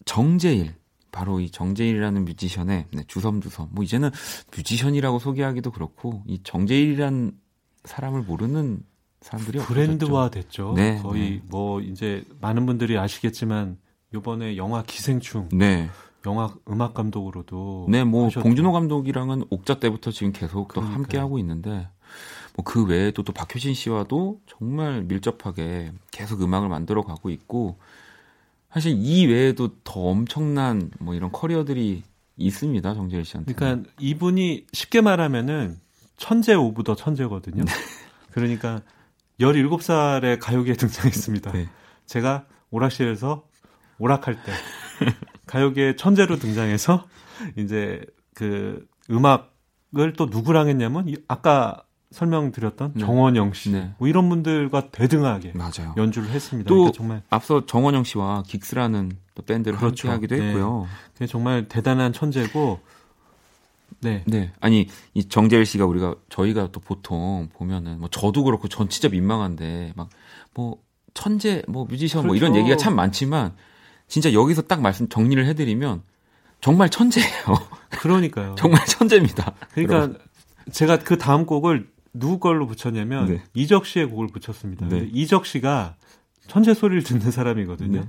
정재일, 0.04 0.74
바로 1.10 1.40
이 1.40 1.50
정재일이라는 1.50 2.24
뮤지션의 2.24 2.86
네, 2.92 3.04
주섬주섬. 3.06 3.68
뭐 3.72 3.84
이제는 3.84 4.10
뮤지션이라고 4.56 5.18
소개하기도 5.18 5.70
그렇고, 5.72 6.22
이 6.26 6.42
정재일이란 6.42 7.32
사람을 7.84 8.22
모르는 8.22 8.82
사람들이. 9.22 9.58
브랜드화 9.60 10.30
됐죠. 10.30 10.74
네, 10.76 11.00
거의 11.02 11.20
네. 11.30 11.42
뭐 11.48 11.80
이제 11.80 12.24
많은 12.40 12.66
분들이 12.66 12.98
아시겠지만 12.98 13.78
요번에 14.14 14.56
영화 14.56 14.82
기생충 14.82 15.48
네. 15.52 15.88
영화 16.26 16.54
음악 16.68 16.94
감독으로도 16.94 17.86
네, 17.88 18.04
뭐 18.04 18.26
하셨죠. 18.26 18.42
봉준호 18.42 18.72
감독이랑은 18.72 19.44
옥자 19.50 19.80
때부터 19.80 20.10
지금 20.10 20.32
계속 20.32 20.68
또 20.68 20.80
그러니까요. 20.80 20.94
함께 20.94 21.18
하고 21.18 21.38
있는데 21.38 21.88
뭐 22.54 22.64
그 22.64 22.84
외에도 22.84 23.22
또 23.22 23.32
박효신 23.32 23.74
씨와도 23.74 24.40
정말 24.46 25.02
밀접하게 25.02 25.92
계속 26.10 26.42
음악을 26.42 26.68
만들어 26.68 27.02
가고 27.02 27.30
있고 27.30 27.78
사실 28.70 28.94
이 28.96 29.26
외에도 29.26 29.70
더 29.84 30.00
엄청난 30.00 30.90
뭐 30.98 31.14
이런 31.14 31.32
커리어들이 31.32 32.02
있습니다 32.36 32.94
정재일 32.94 33.24
씨한테. 33.24 33.52
그러니까 33.54 33.90
이분이 33.98 34.66
쉽게 34.72 35.00
말하면은 35.00 35.78
천재 36.16 36.54
of 36.54 36.82
the 36.84 36.94
천재거든요. 36.94 37.64
네. 37.64 37.72
그러니까 38.32 38.82
17살에 39.40 40.38
가요계에 40.40 40.74
등장했습니다. 40.74 41.52
네. 41.52 41.68
제가 42.06 42.44
오락실에서 42.70 43.44
오락할 43.98 44.42
때 44.42 44.52
가요계 45.46 45.96
천재로 45.96 46.36
등장해서 46.36 47.06
이제 47.56 48.00
그 48.34 48.86
음악을 49.10 50.14
또 50.16 50.26
누구랑 50.26 50.68
했냐면 50.68 51.08
이- 51.08 51.16
아까 51.28 51.82
설명드렸던 52.10 52.92
네. 52.94 53.00
정원영 53.00 53.54
씨, 53.54 53.70
네. 53.70 53.94
뭐 53.98 54.06
이런 54.06 54.28
분들과 54.28 54.90
대등하게 54.90 55.52
맞아요. 55.54 55.94
연주를 55.96 56.28
했습니다. 56.30 56.68
또 56.68 56.74
그러니까 56.74 56.96
정말 56.96 57.22
앞서 57.30 57.64
정원영 57.64 58.04
씨와 58.04 58.42
긱스라는 58.46 59.12
또 59.34 59.42
밴드를 59.42 59.78
그렇죠. 59.78 60.08
함께 60.10 60.26
하기도 60.26 60.36
네. 60.36 60.48
했고요. 60.48 60.86
그게 61.14 61.26
정말 61.26 61.68
대단한 61.68 62.12
천재고, 62.12 62.80
네, 64.02 64.24
네. 64.26 64.52
아니, 64.60 64.88
이 65.14 65.24
정재일 65.28 65.64
씨가 65.64 65.86
우리가, 65.86 66.16
저희가 66.28 66.70
또 66.72 66.80
보통 66.80 67.48
보면은, 67.54 68.00
뭐 68.00 68.08
저도 68.10 68.44
그렇고 68.44 68.68
전 68.68 68.88
진짜 68.88 69.08
민망한데, 69.08 69.92
막, 69.96 70.10
뭐, 70.54 70.78
천재, 71.14 71.62
뭐, 71.68 71.84
뮤지션, 71.84 72.26
뭐 72.26 72.34
이런 72.36 72.52
그렇죠. 72.52 72.64
얘기가 72.66 72.76
참 72.76 72.96
많지만, 72.96 73.54
진짜 74.08 74.32
여기서 74.32 74.62
딱 74.62 74.80
말씀, 74.82 75.08
정리를 75.08 75.44
해드리면, 75.46 76.02
정말 76.60 76.90
천재예요. 76.90 77.28
그러니까요. 77.90 78.54
정말 78.56 78.84
천재입니다. 78.86 79.54
그러니까 79.72 79.94
여러분. 79.96 80.18
제가 80.70 80.98
그 81.00 81.18
다음 81.18 81.44
곡을 81.46 81.88
누구 82.12 82.38
걸로 82.38 82.66
붙였냐면 82.66 83.26
네. 83.26 83.42
이적 83.54 83.84
씨의 83.86 84.06
곡을 84.06 84.28
붙였습니다. 84.28 84.86
네. 84.88 85.08
이적 85.12 85.44
씨가 85.46 85.96
천재 86.46 86.72
소리를 86.74 87.02
듣는 87.02 87.30
사람이거든요. 87.32 88.00
네. 88.00 88.08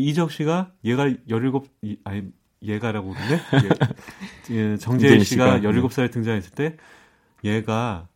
이적 0.00 0.30
씨가 0.30 0.70
얘가 0.84 1.08
17 1.28 1.52
이- 1.82 1.96
아니 2.04 2.22
얘가라고 2.62 3.12
그러네. 3.14 3.40
예, 4.50 4.54
예, 4.72 4.76
정재일 4.76 5.24
씨가 5.24 5.58
씨가, 5.58 5.68
17살에 5.70 6.10
등장했을 6.10 6.50
때 6.52 6.76
얘가 7.44 8.08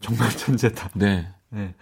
정말 0.00 0.30
천재다. 0.30 0.90
네. 0.94 1.28
네. 1.50 1.74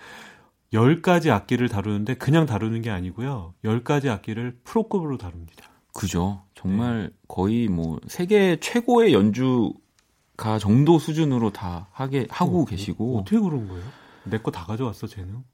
10가지 0.73 1.31
악기를 1.31 1.69
다루는데 1.69 2.15
그냥 2.15 2.47
다루는 2.47 2.83
게 2.83 2.91
아니고요. 2.91 3.55
10가지 3.65 4.09
악기를 4.09 4.59
프로급으로 4.65 5.19
다룹니다. 5.19 5.71
그죠. 5.93 6.43
정말 6.55 7.11
거의 7.29 7.69
뭐, 7.69 8.01
세계 8.09 8.59
최고의 8.59 9.13
연주가 9.13 10.59
정도 10.59 10.99
수준으로 10.99 11.51
다 11.51 11.89
하게, 11.93 12.27
하고 12.31 12.63
어, 12.63 12.65
계시고, 12.65 13.19
어떻게 13.21 13.39
그런 13.39 13.69
거예요? 13.69 13.85
내 14.25 14.39
거 14.39 14.51
다 14.51 14.65
가져왔어, 14.65 15.07
쟤는. 15.07 15.45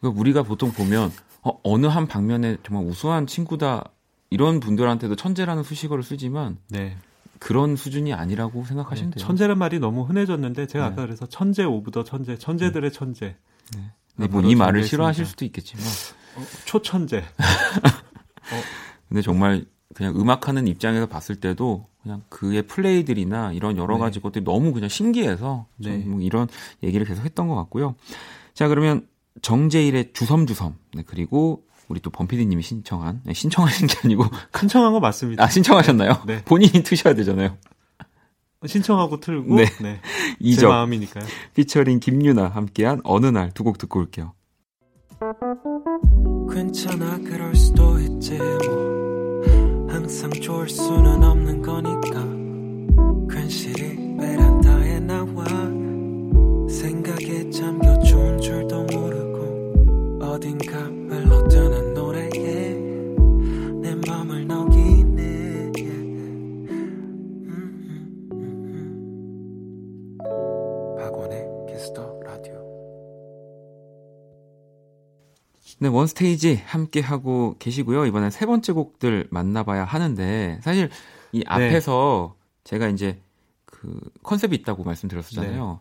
그러니까 0.00 0.20
우리가 0.20 0.42
보통 0.44 0.72
보면 0.72 1.10
어느 1.42 1.78
한 1.78 2.06
방면에 2.06 2.56
정말 2.64 2.86
우수한 2.86 3.26
친구다 3.26 3.84
이런 4.32 4.60
분들한테도 4.60 5.16
천재라는 5.16 5.62
수식어를 5.62 6.02
쓰지만 6.02 6.58
네. 6.68 6.96
그런 7.38 7.76
수준이 7.76 8.14
아니라고 8.14 8.64
생각하시면 8.64 9.10
네, 9.10 9.16
돼요. 9.16 9.26
천재란 9.26 9.58
말이 9.58 9.78
너무 9.78 10.04
흔해졌는데 10.04 10.66
제가 10.66 10.86
네. 10.86 10.92
아까 10.92 11.02
그래서 11.04 11.26
천재 11.26 11.64
of 11.64 11.90
the 11.90 12.04
천재, 12.04 12.38
천재들의 12.38 12.92
천재, 12.92 13.36
네, 13.76 14.28
뭐 14.28 14.28
바로 14.28 14.48
이 14.48 14.54
말을. 14.54 14.84
싫어하실 14.84 15.26
수도 15.26 15.44
있겠지만 15.44 15.84
어, 16.36 16.44
초천재. 16.64 17.24
근데 19.08 19.22
정말 19.22 19.64
그냥 19.94 20.14
음악하는 20.18 20.66
입장에서 20.66 21.06
봤을 21.06 21.36
때도 21.36 21.86
그냥 22.02 22.22
그의 22.28 22.62
플레이들이나 22.62 23.52
이런 23.52 23.76
여러 23.76 23.94
네. 23.94 24.00
가지 24.00 24.20
것들이 24.20 24.44
너무 24.44 24.72
그냥 24.72 24.88
신기해서 24.88 25.66
좀 25.82 25.92
네. 25.92 25.98
뭐 25.98 26.20
이런 26.20 26.48
얘기를 26.82 27.06
계속 27.06 27.24
했던 27.24 27.48
것 27.48 27.54
같고요. 27.56 27.94
자 28.54 28.68
그러면 28.68 29.06
정재일의 29.42 30.12
주섬주섬 30.12 30.76
네, 30.94 31.02
그리고 31.06 31.64
우리 31.88 32.00
또 32.00 32.10
범피디님이 32.10 32.62
신청한 32.62 33.20
네, 33.24 33.32
신청하신 33.34 33.86
게 33.88 33.94
아니고 34.04 34.24
신청한 34.58 34.92
거 34.92 35.00
맞습니다. 35.00 35.42
아 35.44 35.48
신청하셨나요? 35.48 36.22
네. 36.26 36.42
본인이 36.44 36.82
트셔야 36.82 37.14
되잖아요. 37.14 37.56
신청하고 38.64 39.18
틀고 39.20 39.56
네. 39.56 39.64
네. 39.80 40.00
제 40.02 40.36
이적 40.40 40.70
마음이니까요. 40.70 41.24
피처링 41.54 41.98
김유나 42.00 42.48
함께한 42.48 43.00
어느 43.04 43.26
날 43.26 43.50
두 43.52 43.64
곡 43.64 43.78
듣고 43.78 43.98
올게요. 44.00 44.32
괜찮아 46.52 47.18
그럴 47.18 47.54
수도 47.54 47.98
있지 47.98 48.36
뭐 48.38 49.42
항상 49.88 50.30
좋을 50.30 50.68
수는 50.68 51.22
없는 51.22 51.62
거니까 51.62 53.34
괜시리 53.34 54.16
베란다에 54.18 55.00
나와 55.00 55.44
생각에 56.68 57.50
잠겨 57.50 57.98
좋은 58.00 58.40
줄도 58.40 58.82
모르고 58.84 60.18
어딘가 60.22 60.78
네, 75.82 75.88
원스테이지 75.88 76.62
함께 76.64 77.00
하고 77.00 77.56
계시고요. 77.58 78.06
이번엔 78.06 78.30
세 78.30 78.46
번째 78.46 78.72
곡들 78.72 79.26
만나봐야 79.30 79.82
하는데 79.82 80.60
사실 80.62 80.90
이 81.32 81.42
앞에서 81.44 82.36
제가 82.62 82.86
이제 82.86 83.20
그 83.64 83.98
컨셉이 84.22 84.54
있다고 84.54 84.84
말씀드렸었잖아요. 84.84 85.80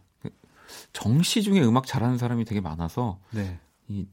정시 0.92 1.44
중에 1.44 1.62
음악 1.62 1.86
잘하는 1.86 2.18
사람이 2.18 2.46
되게 2.46 2.62
많아서 2.62 3.20
네. 3.30 3.60
이 3.90 4.08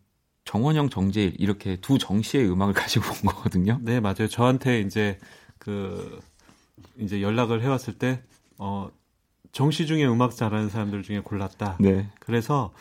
정원영, 0.45 0.91
정재일 0.91 1.35
이렇게 1.39 1.77
두 1.77 1.97
정시의 1.97 2.51
음악을 2.51 2.75
가지고 2.77 3.07
온 3.07 3.35
거거든요. 3.35 3.79
네, 3.81 3.99
맞아요. 4.01 4.29
저한테 4.29 4.81
이제 4.81 5.19
그 5.57 6.21
이제 6.99 7.23
연락을 7.23 7.63
해왔을 7.63 7.95
때 7.95 8.21
어, 8.59 8.91
정시 9.53 9.87
중에 9.87 10.05
음악 10.07 10.37
잘하는 10.37 10.69
사람들 10.69 11.03
중에 11.03 11.21
골랐다. 11.21 11.79
네. 11.81 12.11
그래서 12.21 12.75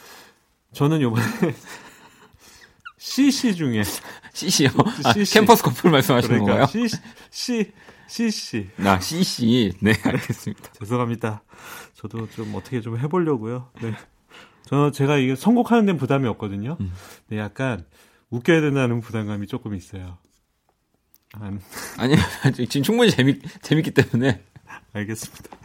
저는 0.74 1.02
요번에 1.02 1.24
CC 2.98 3.56
중에 3.56 3.84
CC요. 4.34 4.70
아, 5.04 5.14
CC. 5.14 5.34
캠퍼스 5.40 5.64
커플 5.64 5.92
말씀하시는 5.92 6.44
그러니까 6.44 6.68
건가요? 6.68 6.88
C 6.88 6.98
C 7.32 7.72
CC 8.08 8.70
나 8.78 9.00
CC. 9.00 9.74
네, 9.82 9.94
알겠습니다. 10.04 10.72
죄송합니다. 10.80 11.44
저도 11.94 12.30
좀 12.32 12.54
어떻게 12.56 12.82
좀 12.82 12.98
해보려고요. 12.98 13.70
네. 13.82 13.94
저 14.66 14.92
제가 14.92 15.18
이게 15.18 15.36
선곡하는 15.36 15.86
데는 15.86 15.98
부담이 16.00 16.28
없거든요. 16.28 16.78
음. 16.80 16.92
네, 17.28 17.38
약간 17.38 17.86
웃겨야 18.30 18.62
된다는 18.62 19.00
부담감이 19.02 19.48
조금 19.48 19.76
있어요. 19.76 20.18
안, 21.34 21.62
아니요, 21.98 22.18
지금 22.54 22.84
충분히 22.84 23.12
재밌 23.12 23.42
재밌기 23.62 23.92
때문에 23.92 24.44
알겠습니다. 24.94 25.58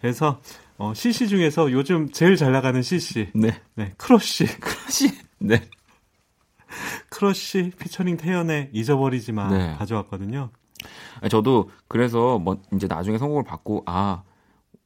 그래서 0.00 0.40
어, 0.78 0.92
CC 0.94 1.28
중에서 1.28 1.72
요즘 1.72 2.10
제일 2.12 2.36
잘 2.36 2.52
나가는 2.52 2.80
CC, 2.80 3.30
네, 3.34 3.60
네, 3.74 3.94
크러쉬, 3.96 4.46
C. 4.88 5.10
네. 5.38 5.62
크러쉬 7.08 7.72
피처링 7.78 8.16
태연의 8.16 8.70
잊어버리지 8.72 9.32
마 9.32 9.48
네. 9.48 9.74
가져왔거든요. 9.78 10.50
저도 11.30 11.70
그래서 11.88 12.38
뭐 12.38 12.60
이제 12.74 12.86
나중에 12.86 13.18
선곡을 13.18 13.44
받고 13.44 13.84
아 13.86 14.22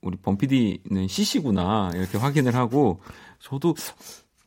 우리 0.01 0.17
범피디는 0.17 1.09
CC구나 1.09 1.91
이렇게 1.95 2.19
확인을 2.19 2.55
하고 2.55 3.01
저도 3.41 3.75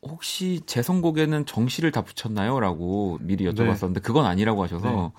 혹시 0.02 0.60
제 0.66 0.82
선곡에는 0.82 1.46
전 1.46 1.66
C를 1.66 1.90
다 1.92 2.02
붙였나요?라고 2.02 3.18
미리 3.20 3.44
여쭤봤었는데 3.46 4.02
그건 4.02 4.26
아니라고 4.26 4.62
하셔서 4.62 4.88
네. 4.88 5.10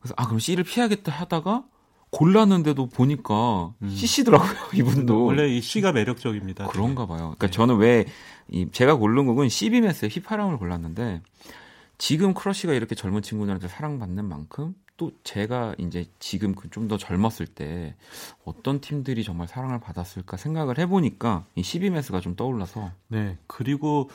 그래서 0.00 0.14
아 0.16 0.26
그럼 0.26 0.38
C를 0.38 0.64
피하겠다 0.64 1.10
하다가 1.10 1.64
골랐는데도 2.10 2.86
보니까 2.86 3.74
음. 3.82 3.88
CC더라고요 3.90 4.50
이분도 4.74 5.24
원래 5.24 5.48
이 5.48 5.60
C가 5.60 5.92
매력적입니다. 5.92 6.66
그런가 6.68 7.06
봐요. 7.06 7.34
그러니까 7.36 7.46
네. 7.46 7.50
저는 7.50 7.76
왜 7.76 8.06
이 8.50 8.66
제가 8.72 8.94
고른 8.94 9.26
곡은 9.26 9.48
CB 9.48 9.64
MASS의 9.64 10.10
휘파람을 10.10 10.56
골랐는데 10.56 11.20
지금 11.98 12.32
크러쉬가 12.32 12.72
이렇게 12.72 12.94
젊은 12.94 13.22
친구들한테 13.22 13.68
사랑받는 13.68 14.24
만큼 14.24 14.74
또 14.96 15.12
제가 15.22 15.74
이제 15.78 16.06
지금 16.18 16.54
그좀더 16.54 16.98
젊었을 16.98 17.46
때 17.46 17.94
어떤 18.44 18.80
팀들이 18.80 19.22
정말 19.22 19.46
사랑을 19.46 19.80
받았을까 19.80 20.36
생각을 20.36 20.78
해보니까 20.78 21.44
이 21.54 21.62
CB 21.62 21.77
MASS가 21.77 22.20
좀 22.20 22.34
떠올라서 22.34 22.90
네, 23.08 23.38
그리고 23.46 24.10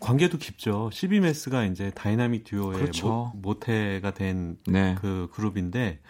관계도 0.00 0.38
깊죠. 0.38 0.90
CB 0.92 1.10
MASS가 1.10 1.64
이제 1.64 1.90
다이나믹 1.94 2.44
듀오의 2.44 2.78
그렇죠. 2.78 3.06
모, 3.06 3.32
모태가 3.34 4.12
된그 4.14 4.70
네, 4.70 4.96
그룹인데 5.32 6.00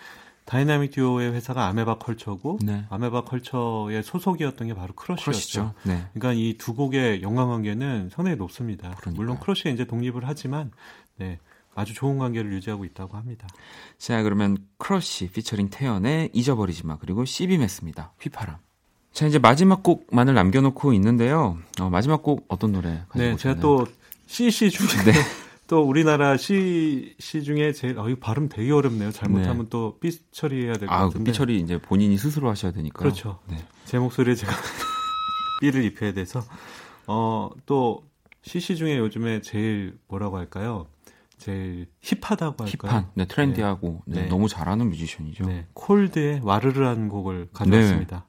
다이나믹 0.53 0.91
듀오의 0.91 1.33
회사가 1.33 1.67
아메바 1.69 1.97
컬처고 1.97 2.59
네, 2.63 2.85
아메바 2.91 3.23
컬처의 3.25 4.03
소속이었던 4.03 4.69
게 4.69 4.75
바로 4.75 4.93
크러쉬였죠. 4.95 5.73
네, 5.85 6.05
그러니까 6.13 6.35
이 6.35 6.59
두 6.59 6.75
곡의 6.75 7.23
연관 7.23 7.49
관계는 7.49 8.11
상당히 8.13 8.37
높습니다. 8.37 8.91
그러니까요. 8.99 9.15
물론 9.15 9.39
크러쉬가 9.41 9.71
이제 9.71 9.87
독립을 9.87 10.21
하지만 10.27 10.71
네, 11.17 11.39
아주 11.75 11.95
좋은 11.95 12.19
관계를 12.19 12.53
유지하고 12.53 12.85
있다고 12.85 13.17
합니다. 13.17 13.49
자 13.97 14.23
그러면 14.23 14.59
크러쉬 14.77 15.29
피처링 15.29 15.71
태연의 15.71 16.29
잊어버리지 16.35 16.85
마 16.87 16.99
그리고 16.99 17.25
CB 17.25 17.38
MASS입니다. 17.38 18.13
휘파람. 18.21 18.57
자 19.11 19.27
이제 19.27 19.39
마지막 19.39 19.83
곡만을 19.83 20.35
남겨놓고 20.35 20.93
있는데요. 20.93 21.57
어, 21.81 21.89
마지막 21.89 22.23
곡 22.23 22.45
어떤 22.49 22.73
노래 22.73 23.05
가지고 23.09 23.19
네, 23.19 23.37
제가 23.37 23.55
오셨나요? 23.55 23.61
또 23.63 23.87
CC 24.27 24.69
중에 24.71 24.87
네. 25.05 25.13
또 25.73 25.81
우리나라 25.81 26.37
C 26.37 27.17
C 27.19 27.43
중에 27.43 27.73
제일 27.73 27.99
어, 27.99 28.07
이 28.07 28.15
발음 28.15 28.51
되게 28.51 28.71
어렵네요. 28.71 29.11
잘못하면 29.11 29.71
또삐 29.71 30.31
처리해야 30.31 30.75
될것 30.75 30.91
아, 30.91 31.05
같은데. 31.05 31.33
삐처리 31.33 31.59
이제 31.61 31.81
본인이 31.81 32.19
스스로 32.19 32.51
하셔야 32.51 32.73
되니까. 32.73 32.99
그렇죠. 32.99 33.39
네. 33.49 33.57
제 33.87 33.99
목소리에 33.99 34.35
제가 34.35 34.53
삐를 35.63 35.83
입혀야 35.85 36.13
돼서 36.13 36.43
어또 37.07 38.05
CC 38.43 38.77
중에 38.77 38.99
요즘에 38.99 39.41
제일 39.41 39.97
뭐라고 40.09 40.37
할까요? 40.37 40.89
제일 41.39 41.87
힙하다고 42.03 42.67
할까요? 42.67 42.93
힙한, 42.93 43.11
네, 43.15 43.25
트렌디하고 43.25 44.03
네, 44.05 44.25
네. 44.25 44.29
너무 44.29 44.49
잘하는 44.49 44.91
뮤지션이죠. 44.91 45.47
네, 45.47 45.69
콜드의 45.73 46.41
와르르라는 46.43 47.09
곡을 47.09 47.49
가져왔습니다. 47.55 48.27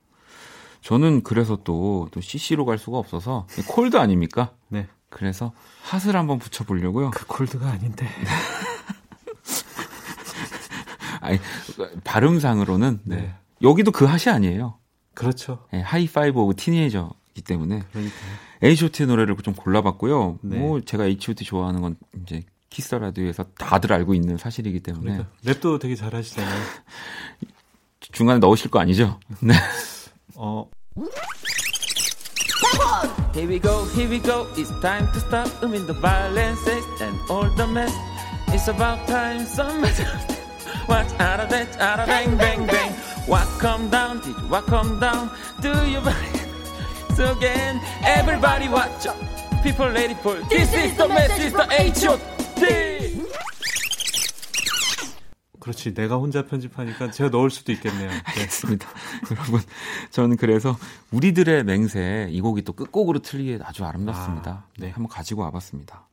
저는 0.80 1.24
그래서 1.24 1.58
또, 1.66 2.08
또 2.12 2.22
CC로 2.22 2.64
갈 2.64 2.78
수가 2.78 3.00
없어서 3.00 3.48
콜드 3.68 3.98
아닙니까? 3.98 4.54
네. 4.70 4.88
그래서 5.14 5.54
핫을 5.84 6.16
한번 6.16 6.40
붙여보려고요. 6.40 7.12
그 7.12 7.28
콜드가 7.28 7.70
아닌데. 7.70 8.08
아니, 11.22 11.40
발음상으로는 12.04 13.02
네. 13.04 13.16
네. 13.18 13.36
여기도 13.62 13.92
그 13.92 14.06
핫이 14.06 14.34
아니에요. 14.34 14.80
그렇죠. 15.14 15.68
네, 15.72 15.82
High-five 15.82 16.40
Of 16.40 16.56
Teenager이기 16.56 17.44
때문에 17.46 17.84
그러니까. 17.92 18.16
H.O.T 18.64 19.06
노래를 19.06 19.36
좀 19.38 19.54
골라봤고요. 19.54 20.40
네. 20.42 20.58
뭐 20.58 20.82
제가 20.82 21.06
H.O.T 21.06 21.46
좋아하는 21.46 21.82
건 21.82 21.96
이제 22.24 22.42
키스 22.72 22.96
라디오에서 22.96 23.44
다들 23.58 23.94
알고 23.94 24.16
있는 24.16 24.38
사실이기 24.38 24.80
때문에 24.80 25.12
그러니까 25.12 25.30
랩도 25.46 25.80
되게 25.80 25.96
잘하시잖아요. 25.96 26.62
중간에 28.12 28.40
넣으실 28.40 28.72
거 28.72 28.80
아니죠? 28.80 29.20
네. 29.42 29.54
어, 30.36 30.68
Here 33.34 33.48
we 33.48 33.58
go, 33.58 33.86
here 33.86 34.08
we 34.08 34.20
go. 34.20 34.48
It's 34.56 34.70
time 34.80 35.12
to 35.12 35.20
stop. 35.20 35.50
I 35.64 35.66
mean 35.66 35.88
the 35.88 35.94
violence 35.94 36.68
and 37.02 37.20
all 37.32 37.50
the 37.50 37.66
mess. 37.66 37.92
It's 38.50 38.68
about 38.68 39.08
time 39.08 39.46
some 39.46 39.82
Watch 40.88 41.12
out 41.20 41.40
of 41.40 41.50
that, 41.50 41.76
out 41.80 42.00
of 42.00 42.06
bang, 42.06 42.38
bang, 42.38 42.68
bang. 42.68 42.92
What 43.26 43.48
come 43.58 43.90
down? 43.90 44.20
Did 44.20 44.38
what 44.52 44.68
come 44.68 45.00
down? 45.00 45.32
Do 45.62 45.74
you 45.90 46.00
So 47.16 47.32
again, 47.32 47.82
everybody 48.04 48.70
watch 48.70 49.08
out. 49.08 49.18
People 49.64 49.88
ready 49.88 50.14
for 50.14 50.36
this 50.50 50.72
is 50.72 50.96
the 50.96 51.08
message, 51.08 51.54
the 51.54 51.68
H.O.T. 51.72 52.93
그렇지. 55.64 55.94
내가 55.94 56.18
혼자 56.18 56.46
편집하니까 56.46 57.12
제가 57.12 57.30
넣을 57.30 57.50
수도 57.50 57.72
있겠네요. 57.72 58.10
네. 58.12 58.22
알겠습니다. 58.26 58.86
여러분, 59.32 59.62
저는 60.12 60.36
그래서 60.36 60.78
우리들의 61.12 61.64
맹세 61.64 62.28
이 62.30 62.42
곡이 62.42 62.64
또 62.64 62.74
끝곡으로 62.74 63.20
틀리기에 63.20 63.60
아주 63.64 63.86
아름답습니다. 63.86 64.52
아, 64.52 64.68
네. 64.78 64.88
네. 64.88 64.92
한번 64.92 65.08
가지고 65.08 65.44
와봤습니다. 65.44 66.06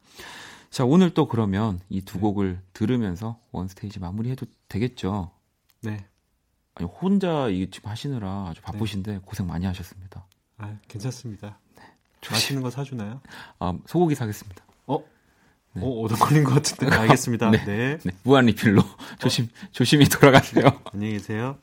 자, 0.70 0.84
오늘 0.84 1.10
또 1.14 1.26
그러면 1.26 1.80
이두 1.88 2.14
네. 2.14 2.20
곡을 2.20 2.62
들으면서 2.72 3.40
원스테이지 3.50 3.98
마무리해도 3.98 4.46
되겠죠? 4.68 5.32
네. 5.82 6.06
아니, 6.76 6.88
혼자 6.88 7.48
이 7.48 7.68
지금 7.72 7.90
하시느라 7.90 8.50
아주 8.50 8.60
네. 8.60 8.66
바쁘신데 8.66 9.20
고생 9.24 9.48
많이 9.48 9.66
하셨습니다. 9.66 10.26
아, 10.58 10.76
괜찮습니다. 10.86 11.58
맛있는 12.30 12.62
거 12.62 12.70
사주나요? 12.70 13.20
아, 13.58 13.76
소고기 13.86 14.14
사겠습니다. 14.14 14.64
어? 14.86 15.00
네. 15.74 15.82
어, 15.84 16.02
얻어 16.02 16.16
걸린 16.16 16.44
것 16.44 16.54
같은데. 16.54 16.94
알겠습니다. 16.94 17.50
네. 17.50 17.64
네. 17.64 17.98
네, 18.02 18.12
무한 18.22 18.46
리필로 18.46 18.82
조심, 19.18 19.48
조심히 19.72 20.06
돌아가세요. 20.06 20.80
안녕히 20.92 21.14
계세요. 21.14 21.56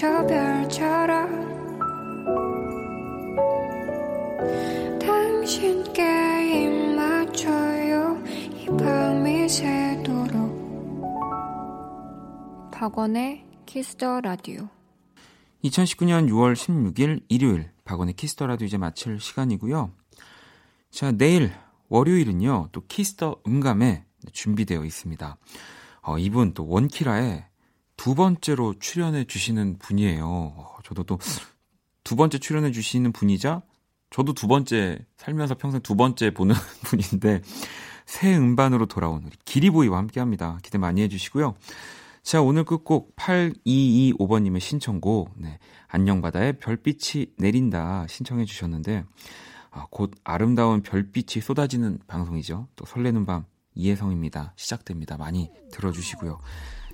저 0.00 0.24
별처럼 0.28 1.28
당신께 5.00 6.17
박원의 12.78 13.44
Kiss 13.66 13.97
the 13.97 14.20
Radio 14.20 14.68
2019년 15.64 16.28
6월 16.28 16.54
16일 16.54 17.22
일요일 17.28 17.72
박원의 17.84 18.14
Kiss 18.14 18.32
the 18.32 18.46
Radio 18.46 18.66
이제 18.66 18.78
마칠 18.78 19.18
시간이고요. 19.18 19.90
자, 20.92 21.10
내일 21.10 21.50
월요일은요. 21.88 22.68
또 22.70 22.82
Kiss 22.86 23.17
the 23.17 23.40
음감회 23.48 24.04
준비되어 24.32 24.84
있습니다. 24.84 25.36
어, 26.02 26.18
이분 26.18 26.54
또 26.54 26.68
원키라에 26.68 27.46
두 27.96 28.14
번째로 28.14 28.74
출연해 28.78 29.24
주시는 29.24 29.78
분이에요. 29.78 30.24
어, 30.28 30.76
저도 30.84 31.02
또 31.02 31.18
두 32.04 32.14
번째 32.14 32.38
출연해 32.38 32.70
주시는 32.70 33.12
분이자 33.12 33.60
저도 34.10 34.32
두 34.32 34.46
번째 34.46 35.04
살면서 35.16 35.56
평생 35.56 35.82
두 35.82 35.96
번째 35.96 36.30
보는 36.30 36.54
분인데 36.86 37.42
새 38.06 38.34
음반으로 38.36 38.86
돌아온 38.86 39.24
우리 39.24 39.36
기리보이와 39.44 39.98
함께 39.98 40.20
합니다. 40.20 40.58
기대 40.62 40.78
많이 40.78 41.02
해 41.02 41.08
주시고요. 41.08 41.56
자, 42.28 42.42
오늘 42.42 42.64
끝곡 42.64 43.16
8225번님의 43.16 44.60
신청곡, 44.60 45.32
네, 45.36 45.58
안녕바다의 45.86 46.58
별빛이 46.58 47.28
내린다 47.38 48.04
신청해 48.06 48.44
주셨는데, 48.44 49.04
아, 49.70 49.86
곧 49.90 50.12
아름다운 50.24 50.82
별빛이 50.82 51.40
쏟아지는 51.42 51.98
방송이죠. 52.06 52.68
또 52.76 52.84
설레는 52.84 53.24
밤 53.24 53.46
이혜성입니다. 53.74 54.52
시작됩니다. 54.56 55.16
많이 55.16 55.50
들어주시고요. 55.72 56.38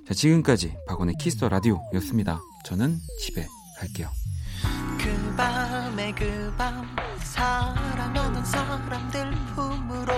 자, 0.07 0.15
지금까지 0.15 0.77
박원의 0.87 1.17
Kiss 1.19 1.36
the 1.36 1.49
Radio였습니다. 1.49 2.41
저는 2.65 2.97
집에 3.19 3.45
갈게요. 3.81 4.11
그 5.01 5.35
밤에 5.37 6.13
그밤 6.13 6.87
사랑하는 7.25 8.45
사람들 8.45 9.33
품으로 9.57 10.14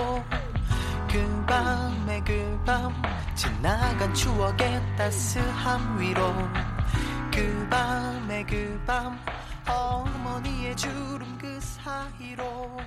그 2.27 2.59
밤 2.65 2.93
지나간 3.33 4.13
추억의 4.13 4.81
따스함 4.97 5.97
위로 5.97 6.33
그 7.33 7.65
밤에 7.69 8.43
그밤 8.43 9.17
어머니의 9.65 10.75
주름 10.75 11.37
그 11.37 11.57
사이로 11.61 12.77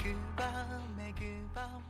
그 0.00 0.16
밤에 0.36 1.12
그밤 1.18 1.89